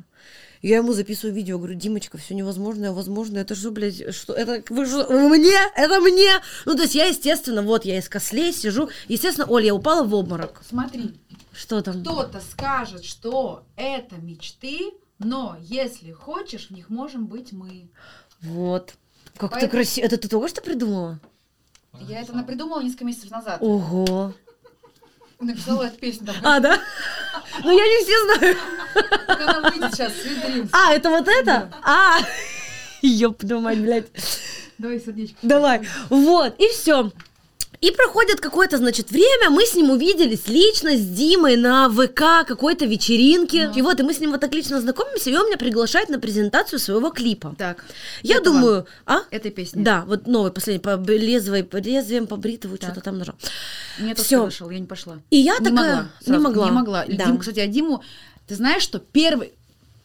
[0.61, 4.85] Я ему записываю видео, говорю, Димочка, все невозможное, возможно, это же, блядь, что, это, вы
[4.85, 6.31] что, мне, это мне.
[6.65, 10.13] Ну, то есть я, естественно, вот я из кослей сижу, естественно, Оль, я упала в
[10.13, 10.61] обморок.
[10.67, 11.13] Смотри,
[11.69, 12.01] Что там?
[12.01, 17.91] кто-то скажет, что это мечты, но если хочешь, в них можем быть мы.
[18.41, 18.95] Вот.
[19.37, 20.05] Как ты Поэтому- красиво.
[20.07, 21.19] Это ты только что придумала?
[21.99, 23.59] Я это придумала несколько месяцев назад.
[23.61, 24.33] Ого.
[25.39, 26.37] Написала эту песню там.
[26.41, 26.79] А, да?
[27.63, 28.57] Ну, я не все знаю.
[29.27, 30.69] Как она выйдет сейчас, Sweet.
[30.71, 31.71] А, это вот это?
[31.83, 32.17] А,
[33.03, 34.07] ёб твою мать, блядь.
[34.79, 35.37] Давай сердечко.
[35.43, 35.87] Давай.
[36.09, 37.11] Вот, и все.
[37.81, 42.85] И проходит какое-то, значит, время, мы с ним увиделись лично с Димой на ВК какой-то
[42.85, 43.71] вечеринке.
[43.73, 46.19] И вот, и мы с ним вот так лично знакомимся, и он меня приглашает на
[46.19, 47.55] презентацию своего клипа.
[47.57, 47.85] Так,
[48.21, 48.55] Я этого.
[48.55, 49.19] думаю, а?
[49.31, 49.81] этой песни.
[49.81, 53.35] Да, вот новый, последний, по лезвой, по лезвием, по бритву, что-то там нажал.
[53.97, 54.43] Мне тоже Всё.
[54.43, 55.19] вышел, я не пошла.
[55.29, 55.95] И я не такая...
[55.95, 56.09] могла.
[56.25, 56.65] не могла.
[56.65, 57.05] Не могла.
[57.07, 57.25] Да.
[57.25, 58.03] Дим, кстати, а Диму,
[58.47, 59.53] ты знаешь, что первый,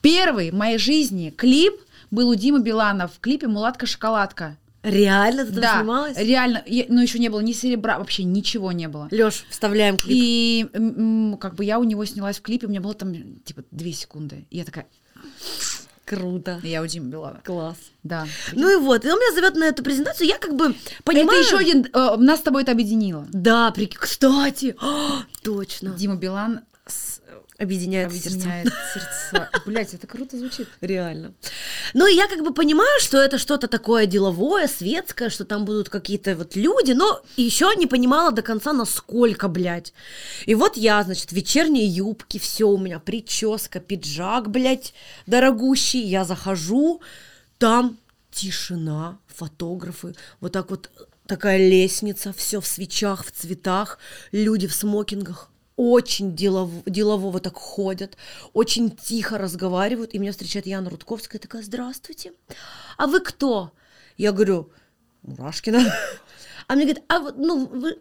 [0.00, 1.74] первый в моей жизни клип
[2.12, 4.56] был у Димы Билана в клипе «Мулатка-шоколадка».
[4.84, 6.16] Реально ты там да, снималась?
[6.18, 6.62] реально.
[6.88, 9.08] Но еще не было ни серебра, вообще ничего не было.
[9.10, 10.12] Лёш, вставляем клип.
[10.14, 13.64] И м, как бы я у него снялась в клипе, у меня было там типа
[13.70, 14.46] две секунды.
[14.50, 14.86] И я такая,
[16.04, 16.60] Круто.
[16.62, 17.40] я у Димы Билана.
[17.44, 17.78] Класс.
[18.02, 18.26] Да.
[18.52, 21.40] Ну и вот, и он меня зовет на эту презентацию, я как бы понимаю...
[21.40, 23.26] Это еще один, э, нас с тобой это объединило.
[23.32, 23.98] Да, прик...
[23.98, 25.90] кстати, а, точно.
[25.90, 26.60] Дима Билан
[27.56, 28.28] Объединяет, сердца.
[28.30, 29.50] объединяет сердца.
[29.64, 30.68] Блять, это круто звучит.
[30.80, 31.34] Реально.
[31.92, 35.88] Ну, и я как бы понимаю, что это что-то такое деловое, светское, что там будут
[35.88, 39.92] какие-то вот люди, но еще не понимала до конца, насколько, блядь.
[40.46, 44.92] И вот я, значит, вечерние юбки, все у меня, прическа, пиджак, блядь,
[45.26, 47.02] дорогущий, я захожу,
[47.58, 47.98] там
[48.32, 50.90] тишина, фотографы, вот так вот
[51.26, 53.98] такая лестница, все в свечах, в цветах,
[54.32, 58.16] люди в смокингах, очень делово, делового так ходят,
[58.52, 62.32] очень тихо разговаривают, и меня встречает Яна Рудковская, такая, здравствуйте,
[62.96, 63.72] а вы кто?
[64.16, 64.70] Я говорю,
[65.22, 65.80] Мурашкина.
[66.66, 68.00] А мне говорит, а вот, ну, вы...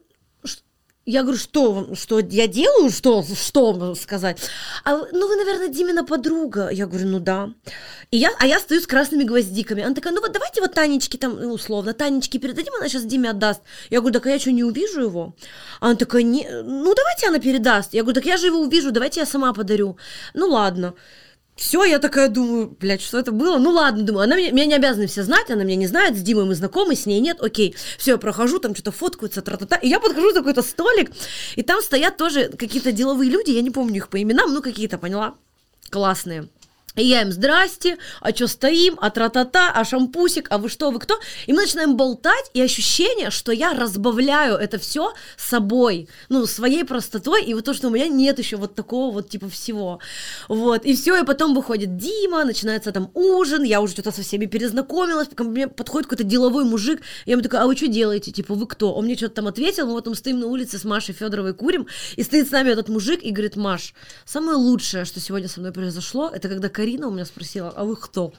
[1.05, 4.39] Я говорю, что, что я делаю, что, что сказать?
[4.85, 6.69] А, ну, вы, наверное, Димина подруга.
[6.69, 7.49] Я говорю, ну да.
[8.09, 9.83] И я, а я стою с красными гвоздиками.
[9.83, 13.31] Она такая, ну вот давайте вот Танечке там, ну, условно, Танечке передадим, она сейчас Диме
[13.31, 13.61] отдаст.
[13.89, 15.35] Я говорю, так а я что, не увижу его?
[15.81, 17.93] Она такая, не, ну давайте она передаст.
[17.93, 19.97] Я говорю, так я же его увижу, давайте я сама подарю.
[20.33, 20.93] Ну ладно.
[21.55, 23.59] Все, я такая думаю, блядь, что это было?
[23.59, 26.21] Ну ладно, думаю, она меня, меня не обязаны все знать, она меня не знает, с
[26.21, 27.75] Димой мы знакомы, с ней нет, окей.
[27.99, 31.11] Все, я прохожу, там что-то фоткаются, тра-та-та, и я подхожу за какой-то столик,
[31.55, 34.97] и там стоят тоже какие-то деловые люди, я не помню их по именам, ну какие-то,
[34.97, 35.35] поняла,
[35.91, 36.49] классные.
[36.95, 40.99] И я им, здрасте, а что стоим, а тра-та-та, а шампусик, а вы что, вы
[40.99, 41.19] кто?
[41.47, 47.43] И мы начинаем болтать, и ощущение, что я разбавляю это все собой, ну, своей простотой,
[47.43, 49.99] и вот то, что у меня нет еще вот такого вот типа всего.
[50.47, 54.45] Вот, и все, и потом выходит Дима, начинается там ужин, я уже что-то со всеми
[54.45, 58.53] перезнакомилась, ко мне подходит какой-то деловой мужик, я ему такая, а вы что делаете, типа,
[58.53, 58.93] вы кто?
[58.93, 61.87] Он мне что-то там ответил, мы вот там стоим на улице с Машей Федоровой курим,
[62.15, 65.71] и стоит с нами этот мужик и говорит, Маш, самое лучшее, что сегодня со мной
[65.71, 68.33] произошло, это когда Карина у меня спросила, а вы кто?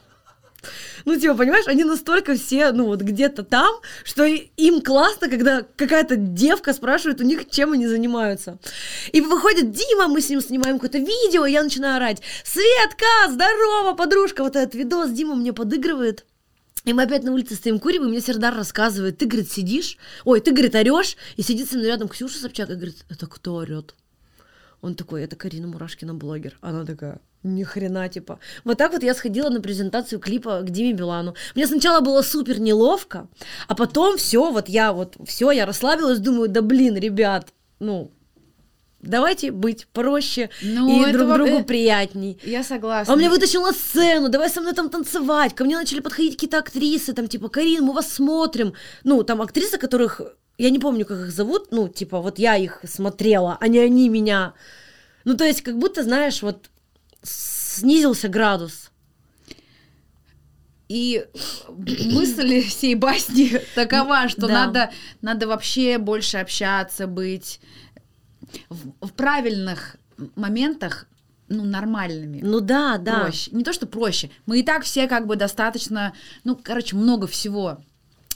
[1.07, 3.75] Ну, типа, понимаешь, они настолько все, ну, вот где-то там,
[4.05, 8.59] что им классно, когда какая-то девка спрашивает у них, чем они занимаются.
[9.13, 14.43] И выходит Дима, мы с ним снимаем какое-то видео, я начинаю орать, Светка, здорово, подружка,
[14.45, 16.27] вот этот видос Дима мне подыгрывает.
[16.85, 20.43] И мы опять на улице стоим, курим, и мне Сердар рассказывает, ты, говорит, сидишь, ой,
[20.43, 23.95] ты, говорит, орешь, и сидит со мной рядом Ксюша Собчак и говорит, это кто орет?
[24.83, 26.59] Он такой, это Карина Мурашкина, блогер.
[26.61, 28.41] Она такая, ни хрена, типа.
[28.65, 31.35] Вот так вот я сходила на презентацию клипа к Диме Билану.
[31.55, 33.29] Мне сначала было супер неловко,
[33.69, 38.11] а потом все, вот я вот, все, я расслабилась, думаю, да блин, ребят, ну,
[39.01, 42.39] давайте быть проще Ну, и друг во- другу э, приятней.
[42.43, 43.13] Я согласна.
[43.13, 45.55] А он меня вытащил на сцену, давай со мной там танцевать.
[45.55, 48.73] Ко мне начали подходить какие-то актрисы, там, типа, Карин, мы вас смотрим.
[49.05, 50.23] Ну, там актрисы, которых,
[50.57, 54.09] я не помню, как их зовут, ну, типа, вот я их смотрела, а не они
[54.09, 54.55] меня.
[55.25, 56.71] Ну, то есть, как будто, знаешь, вот
[57.25, 58.91] снизился градус.
[60.89, 61.27] И
[61.68, 64.66] мысль всей басни такова, что Да.
[64.66, 64.91] надо,
[65.22, 67.59] надо вообще больше общаться, быть
[68.68, 69.97] в, в правильных
[70.37, 71.07] моментах,
[71.49, 72.41] ну, нормальными.
[72.43, 73.20] Ну да, да.
[73.20, 73.51] проще.
[73.53, 74.31] Не то, что проще.
[74.47, 76.14] Мы и так все как бы достаточно,
[76.45, 77.79] ну, короче, много всего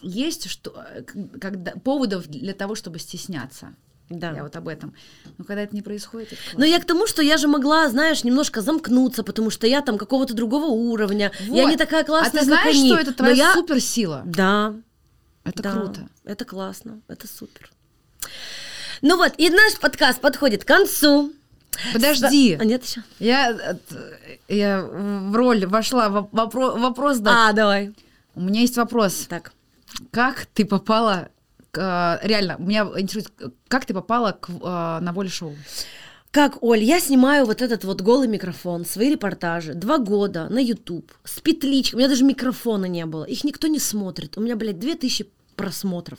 [0.03, 1.03] есть, что, э,
[1.41, 3.75] когда, поводов для того, чтобы стесняться.
[4.11, 4.33] Да.
[4.33, 4.95] Я вот об этом.
[5.37, 8.25] Но когда это не происходит, это Но я к тому, что я же могла, знаешь,
[8.25, 11.31] немножко замкнуться, потому что я там какого-то другого уровня.
[11.41, 11.71] Я Вот.
[11.71, 12.89] не такая классная, А ты знаешь, они.
[12.91, 14.23] что это Но твоя я- суперсила?
[14.25, 14.75] Да.
[15.45, 16.09] Это да, круто.
[16.25, 17.01] Это классно.
[17.09, 17.71] Это супер.
[19.03, 21.33] Ну вот, и наш подкаст подходит к концу.
[21.93, 22.57] Подожди.
[22.61, 23.03] А нет еще?
[23.21, 23.77] Я, э,
[24.49, 26.09] я в роль вошла.
[26.09, 27.49] Воп- вопро- вопрос, да.
[27.49, 27.95] А, давай.
[28.35, 29.27] У меня есть вопрос.
[29.29, 29.53] Так.
[30.11, 31.29] Как ты попала...
[31.77, 33.33] э, реально, меня интересует,
[33.69, 35.55] как ты попала к, э, на воле шоу?
[36.31, 41.11] Как, Оль, я снимаю вот этот вот голый микрофон, свои репортажи, два года на YouTube,
[41.25, 44.79] с петличкой, у меня даже микрофона не было, их никто не смотрит, у меня, блядь,
[44.79, 46.19] 2000 просмотров.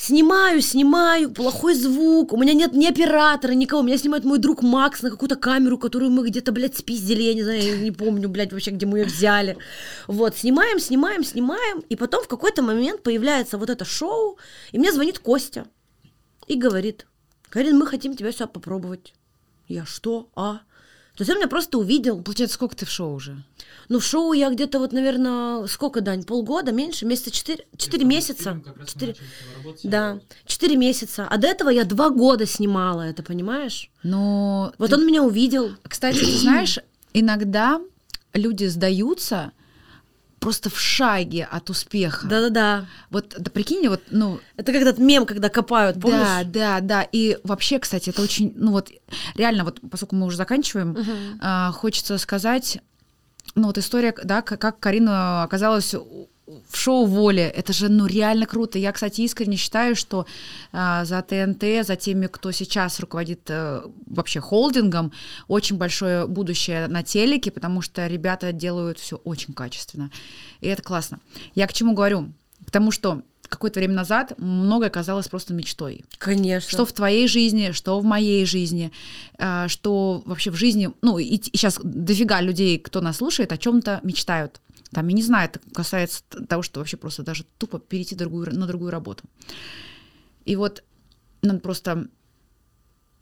[0.00, 5.02] Снимаю, снимаю, плохой звук, у меня нет ни оператора, никого, меня снимает мой друг Макс
[5.02, 8.52] на какую-то камеру, которую мы где-то, блядь, спиздили, я не знаю, я не помню, блядь,
[8.52, 9.58] вообще, где мы ее взяли.
[10.06, 14.38] Вот, снимаем, снимаем, снимаем, и потом в какой-то момент появляется вот это шоу,
[14.70, 15.66] и мне звонит Костя
[16.46, 17.08] и говорит,
[17.48, 19.14] Карин, мы хотим тебя сюда попробовать.
[19.66, 20.30] Я что?
[20.36, 20.60] А?
[21.18, 22.22] То есть он меня просто увидел.
[22.22, 23.42] Получается, сколько ты в шоу уже?
[23.88, 28.62] Ну, в шоу я где-то вот, наверное, сколько, Дань, полгода, меньше, месяца четыре, четыре месяца.
[28.86, 29.16] Четыре,
[29.82, 31.26] да, четыре месяца.
[31.28, 33.90] А до этого я два года снимала это, понимаешь?
[34.04, 35.72] Но Вот ты- он меня увидел.
[35.82, 36.78] Кстати, ты знаешь,
[37.12, 37.80] иногда
[38.32, 39.50] люди сдаются
[40.40, 42.26] просто в шаге от успеха.
[42.26, 42.86] Да-да-да.
[43.10, 46.20] Вот да, прикинь, вот, ну, Это как этот мем, когда копают, помнишь?
[46.20, 47.02] да, да, да.
[47.10, 48.90] И вообще, кстати, это очень, ну вот,
[49.34, 50.96] реально, вот, поскольку мы уже заканчиваем,
[51.40, 52.78] а, хочется сказать,
[53.54, 55.94] ну вот история, да, как, как Карина оказалась
[56.68, 58.78] в шоу «Воля», это же, ну, реально круто.
[58.78, 60.26] Я, кстати, искренне считаю, что
[60.72, 65.12] а, за ТНТ, за теми, кто сейчас руководит э, вообще холдингом,
[65.46, 70.10] очень большое будущее на телеке, потому что ребята делают все очень качественно.
[70.60, 71.20] И это классно.
[71.54, 72.32] Я к чему говорю?
[72.66, 76.04] К тому, что какое-то время назад многое казалось просто мечтой.
[76.18, 76.70] Конечно.
[76.70, 78.92] Что в твоей жизни, что в моей жизни,
[79.38, 84.00] а, что вообще в жизни, ну и, сейчас дофига людей, кто нас слушает, о чем-то
[84.02, 84.60] мечтают.
[84.92, 88.66] Там, я не знаю, это касается того, что вообще просто даже тупо перейти другую, на
[88.66, 89.24] другую работу.
[90.44, 90.82] И вот
[91.42, 92.08] надо просто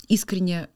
[0.09, 0.69] искренне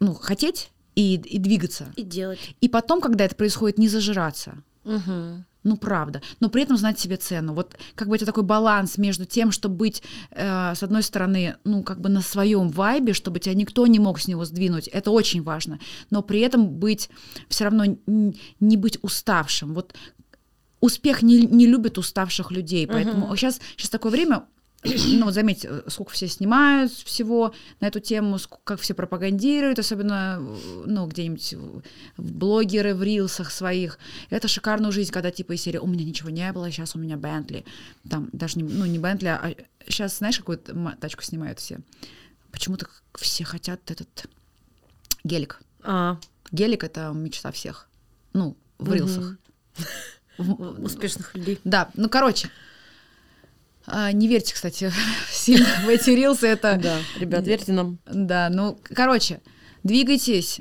[0.00, 1.92] ну, хотеть и, и двигаться.
[1.96, 2.54] И делать.
[2.60, 4.62] И потом, когда это происходит, не зажираться.
[4.84, 5.46] Мгм.
[5.64, 6.20] Ну, правда.
[6.40, 7.54] Но при этом знать себе цену.
[7.54, 11.82] Вот как бы это такой баланс между тем, чтобы быть, э, с одной стороны, ну,
[11.82, 14.88] как бы на своем вайбе, чтобы тебя никто не мог с него сдвинуть.
[14.88, 15.80] Это очень важно.
[16.10, 17.08] Но при этом быть
[17.48, 19.72] все равно не быть уставшим.
[19.74, 19.94] Вот
[20.80, 22.86] успех не, не любит уставших людей.
[22.86, 24.44] Поэтому сейчас, сейчас такое время,
[25.08, 30.38] ну вот заметьте, э, сколько все снимают всего на эту тему, как все пропагандируют, особенно
[30.40, 31.82] э, ну, где-нибудь в-
[32.18, 33.98] блогеры в рилсах своих.
[34.30, 37.16] Это шикарная жизнь, когда типа из серии «У меня ничего не было, сейчас у меня
[37.16, 37.64] Бентли».
[38.08, 39.54] Там даже, не, ну не Бентли, а
[39.88, 41.78] сейчас знаешь, какую тачку снимают все?
[42.52, 44.26] Почему-то все хотят этот
[45.24, 45.60] гелик.
[45.82, 46.18] А,
[46.52, 47.88] Гелик— это мечта всех.
[48.32, 49.36] Ну, в рилсах.
[50.38, 51.60] Успешных людей.
[51.64, 52.50] да, ну, короче,
[53.86, 54.92] а, не верьте, кстати,
[55.30, 56.78] сильно в эти рилсы, это...
[56.82, 57.98] Да, ребят, верьте нам.
[58.06, 59.40] Да, ну, короче,
[59.82, 60.60] двигайтесь,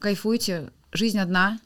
[0.00, 1.58] кайфуйте, жизнь одна,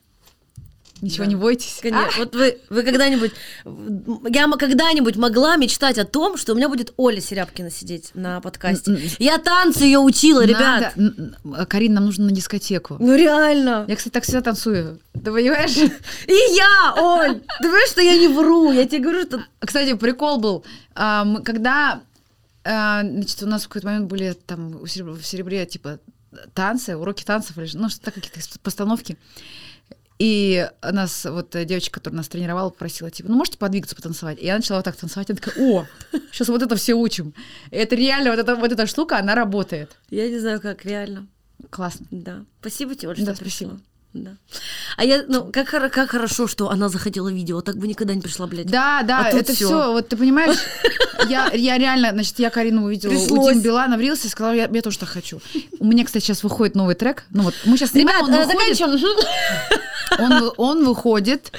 [1.02, 1.30] ничего Да.
[1.30, 1.78] не бойтесь.
[1.80, 2.12] Конечно.
[2.18, 3.32] Вот вы, вы когда-нибудь...
[3.64, 8.98] Я когда-нибудь могла мечтать о том, что у меня будет Оля Серябкина сидеть на подкасте.
[9.18, 10.94] Я танцы ее учила, ребят.
[10.96, 12.96] Надо- Карин, нам нужно на дискотеку.
[12.98, 13.84] Ну реально.
[13.88, 15.00] Я, кстати, так всегда танцую.
[15.12, 15.76] Ты понимаешь?
[15.76, 17.40] И я, Оль.
[17.40, 18.72] Ты понимаешь, что я не вру?
[18.72, 19.44] Я тебе говорю, что...
[19.60, 22.02] Кстати, прикол был, а, когда,
[22.64, 25.98] а, значит, у нас в какой-то момент были там в Серебре, типа,
[26.54, 29.16] танцы, уроки танцев, или, ну, что-то какие-то постановки.
[30.20, 34.38] И нас, вот э, девочка, которая нас тренировала, попросила, типа, ну, можете подвигаться, потанцевать?
[34.38, 35.86] И я начала вот так танцевать, я такая, о,
[36.30, 37.32] сейчас вот это все учим.
[37.70, 39.96] И это реально, вот эта, вот эта штука, она работает.
[40.10, 41.26] Я не знаю, как реально.
[41.70, 42.06] Классно.
[42.10, 42.44] Да.
[42.60, 43.78] Спасибо тебе, Оль, что Да, пришла.
[44.12, 44.32] Да.
[44.96, 48.46] А я, ну, как, как хорошо, что она захотела видео, так бы никогда не пришла,
[48.48, 48.66] блядь.
[48.66, 49.66] Да, да, А это всё.
[49.66, 49.92] все.
[49.92, 50.56] Вот ты понимаешь,
[51.28, 53.52] я, я реально, значит, я Карину увидела у Пришлось.
[53.52, 55.40] Димы Билана в Рилсе и сказала, я, я тоже так хочу.
[55.78, 57.24] У меня, кстати, сейчас выходит новый трек.
[57.30, 59.16] Ну вот, мы сейчас снимаем, Ребят, он э, выходит, заканчиваем.
[60.18, 61.52] он, он выходит,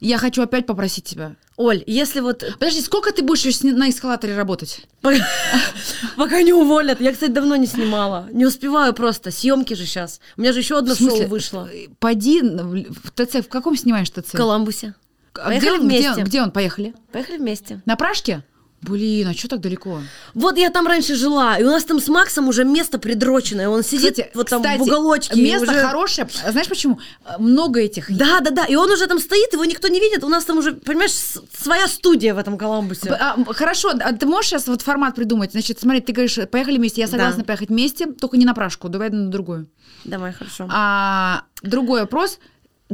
[0.00, 1.36] Я хочу опять попросить тебя.
[1.56, 4.86] Оль, если вот Подожди, сколько ты будешь на эскалаторе работать?
[6.16, 10.20] пока, не уволят, я, кстати, давно не снимала, не успеваю просто, съемки же сейчас.
[10.36, 13.44] У меня же еще одно шоу вышло Пойди в ТЦ.
[13.44, 14.30] В каком снимаешь ТЦ?
[14.32, 14.94] в Коламбусе.
[15.34, 16.10] А Поехали где, где, вместе.
[16.10, 16.50] он- где он?
[16.50, 16.94] Поехали.
[17.12, 17.82] Поехали вместе.
[17.84, 18.42] На Пражке?
[18.82, 20.00] Блин, а что так далеко?
[20.32, 23.68] Вот я там раньше жила, и у нас там с Максом уже место придроченное.
[23.68, 25.40] Он сидит Кстати, вот там кстати, в уголочке.
[25.40, 26.28] Место уже- хорошее.
[26.44, 26.98] А Знаешь почему?
[27.24, 28.10] А, Много этих.
[28.16, 28.64] Да, да, да.
[28.64, 30.24] И он уже там стоит, его никто не видит.
[30.24, 33.10] У нас там уже, понимаешь, своя студия в этом Коламбусе.
[33.10, 35.52] А, хорошо, а ты можешь сейчас вот формат придумать?
[35.52, 37.44] Значит, смотри, ты говоришь, поехали вместе, я согласна Да.
[37.44, 39.68] поехать вместе, только не на Пражку, давай на другую.
[40.04, 40.66] Давай, хорошо.
[40.72, 42.38] А другой вопрос.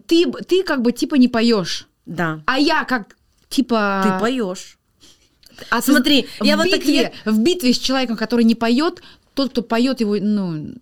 [0.07, 2.41] Ты, ты как бы типа не поешь, Да.
[2.47, 3.17] а я как
[3.49, 4.03] типа...
[4.05, 4.79] Ты поешь.
[5.71, 9.03] А ты Смотри, в я вот так битве, в битве с человеком, который не поет,
[9.35, 10.75] тот, кто поет его, ну,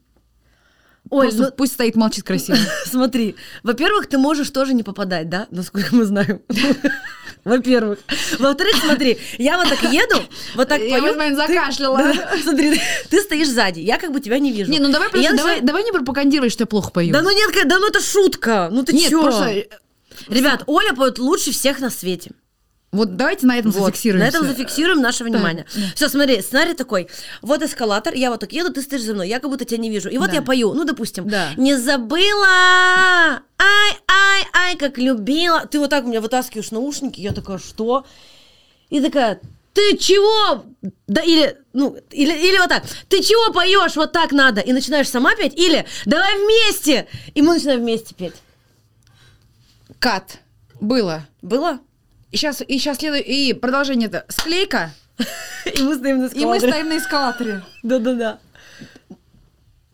[1.10, 2.56] Ой, просто ну, пусть стоит, молчит красиво.
[2.86, 3.36] смотри.
[3.62, 5.46] Во-первых, ты можешь тоже не попадать, да?
[5.50, 6.40] Насколько мы знаем.
[7.44, 7.98] Во-первых.
[8.38, 10.22] Во-вторых, смотри, я вот так еду,
[10.54, 11.14] вот так Я пою.
[11.14, 11.98] ты- закашляла.
[11.98, 14.70] Да, Смотри, ты стоишь сзади, я как бы тебя не вижу.
[14.70, 17.12] Не, ну давай просто, я давай, не пропагандируй, что я плохо пою.
[17.12, 18.70] Да ну нет, да ну это шутка.
[18.72, 19.22] Ну ты Нет, чё?
[19.22, 19.64] просто...
[20.28, 22.30] Ребят, Оля поет лучше всех на свете.
[22.94, 24.24] Вот давайте на этом Вот, зафиксируем.
[24.24, 25.66] На этом зафиксируем наше внимание.
[25.74, 25.82] да.
[25.96, 27.08] Все, смотри, сценарий такой.
[27.42, 29.90] Вот эскалатор, я вот так еду, ты стоишь за мной, я как будто тебя не
[29.90, 30.08] вижу.
[30.08, 30.36] И вот Да.
[30.36, 31.28] я пою, ну, допустим.
[31.28, 31.50] Да.
[31.56, 32.46] Не забыла,
[33.58, 35.66] ай, ай, ай, как любила.
[35.66, 38.06] Ты вот так у меня вытаскиваешь наушники, я такая, что?
[38.90, 39.40] И такая,
[39.72, 40.64] ты чего?
[41.08, 45.08] Да или, ну, или, или вот так, ты чего поешь, вот так надо, и начинаешь
[45.08, 48.34] сама петь, или давай вместе, и мы начинаем вместе петь.
[49.98, 50.38] Кат.
[50.80, 51.26] Было.
[51.42, 51.80] Было?
[52.34, 54.92] И сейчас, и сейчас следует, и продолжение это склейка,
[55.72, 56.72] И мы стоим на и мы эскалаторе.
[56.72, 57.62] стоим на эскалаторе.
[57.84, 58.38] Да-да-да.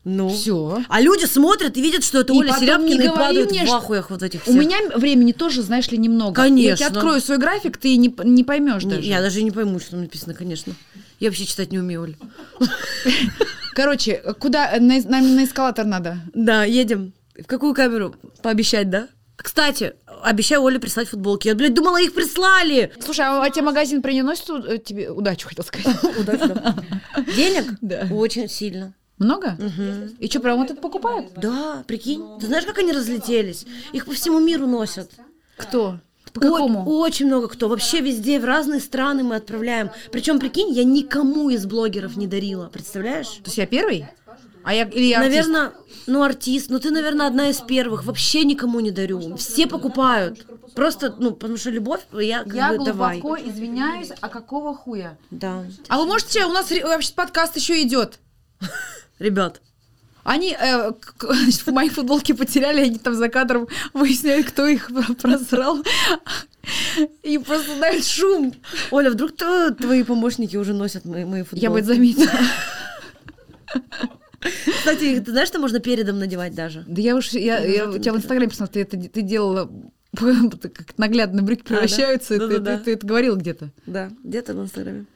[0.05, 0.30] Ну.
[0.30, 0.82] Все.
[0.88, 4.09] А люди смотрят и видят, что это И Оля Серябкина и падают мне, в ахуях
[4.09, 4.57] вот этих У всех.
[4.57, 6.32] меня времени тоже, знаешь ли, немного.
[6.32, 6.84] Конечно.
[6.84, 9.03] Я тебе открою свой график, ты не, не поймешь даже.
[9.03, 10.72] Я даже не пойму, что там написано, конечно.
[11.18, 12.16] Я вообще читать не умею, Оль.
[13.74, 16.16] Короче, куда э, на, нам на эскалатор надо?
[16.32, 17.12] Да, едем.
[17.38, 18.14] В какую камеру?
[18.41, 19.09] Пообещать, да?
[19.43, 21.49] Кстати, обещаю Оле прислать футболки.
[21.49, 22.93] Я, блядь, думала, их прислали.
[23.01, 25.97] Слушай, а, а тебе магазин приносит у- э, тебе удачу, хотел сказать.
[26.18, 26.76] Удачно.
[27.36, 27.74] Денег?
[27.80, 28.07] Да.
[28.12, 28.95] Очень сильно.
[29.18, 29.57] Много?
[30.18, 31.32] И что, прям вот это покупают?
[31.36, 32.24] Да, прикинь.
[32.41, 33.66] Ты знаешь, как они разлетелись?
[33.93, 35.11] Их по всему миру носят.
[35.57, 35.99] Кто?
[36.32, 36.88] По О- какому?
[36.88, 37.68] очень много кто.
[37.68, 39.91] Вообще везде, в разные страны мы отправляем.
[40.12, 42.66] Причем, прикинь, я никому из блогеров не дарила.
[42.72, 43.26] Представляешь?
[43.28, 44.07] То есть я первый?
[44.64, 45.48] А я или я артист?
[45.48, 45.72] Наверное,
[46.06, 48.04] ну артист, ну ты, наверное, одна из первых.
[48.04, 49.36] Вообще никому не дарю.
[49.36, 50.46] Все покупают.
[50.74, 53.20] Просто, ну, потому что любовь, я как Я бы давай.
[53.20, 55.16] глубоко извиняюсь, а какого хуя?
[55.30, 55.64] Да.
[55.88, 58.18] А вы можете, у нас вообще подкаст еще идет.
[59.18, 59.61] Ребят,
[60.22, 65.82] Они э, значит, мои футболки потеряли, они там за кадром выясняют, кто их про- просрал.
[67.22, 68.54] И просто дают шум.
[68.90, 71.62] Оля, вдруг твои помощники уже носят мои, мои футболки?
[71.64, 72.30] Я бы это заметила.
[74.41, 76.84] Кстати, ты знаешь, что можно передом надевать даже?
[76.86, 79.70] Да я уж, я, я у тебя в инстаграме посмотрела, ты, это, ты делала
[80.12, 81.68] как наглядно брюки да?
[81.68, 82.78] превращаются, это- Да-да-да.
[82.78, 83.70] ты, ты это говорила где-то.
[83.86, 85.07] Да, где-то в Инстаграме.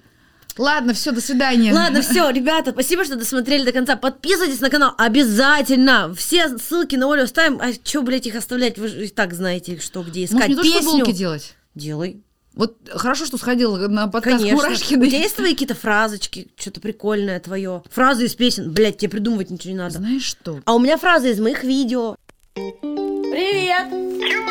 [0.57, 1.72] Ладно, все, до свидания.
[1.72, 3.97] Ладно, все, ребята, спасибо, что досмотрели до конца.
[3.97, 6.14] Подписывайтесь на канал обязательно.
[6.14, 7.61] Все ссылки на Олю оставим.
[7.61, 8.79] А что, блядь, их оставлять?
[8.79, 10.49] Вы же и так знаете, что где искать.
[10.49, 11.57] Может, не то, что футболки делать?
[11.75, 12.22] Делай.
[12.55, 14.59] Вот хорошо, что сходила на подкаст Конечно.
[14.59, 15.09] У Мурашкиной.
[15.09, 17.82] тебя есть твои какие-то фразочки, что-то прикольное твое?
[17.90, 18.70] Фразы из песен.
[18.72, 19.94] Блядь, тебе придумывать ничего не надо.
[19.98, 20.61] Знаешь что?
[20.64, 22.16] А у меня фразы из моих видео.
[22.55, 23.90] Привет!
[23.90, 24.44] Чего?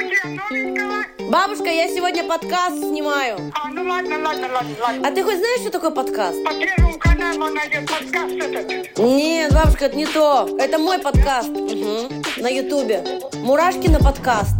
[1.30, 3.52] Бабушка, я сегодня подкаст снимаю.
[3.56, 5.08] А, ну ладно, ладно, ладно, ладно.
[5.08, 6.44] А ты хоть знаешь, что такое подкаст?
[6.44, 8.98] По первому каналу найдет подкаст этот.
[9.00, 10.56] Нет, бабушка, это не то.
[10.60, 11.50] Это мой подкаст.
[11.50, 13.04] На ютубе.
[13.34, 14.56] Мурашкина подкаст.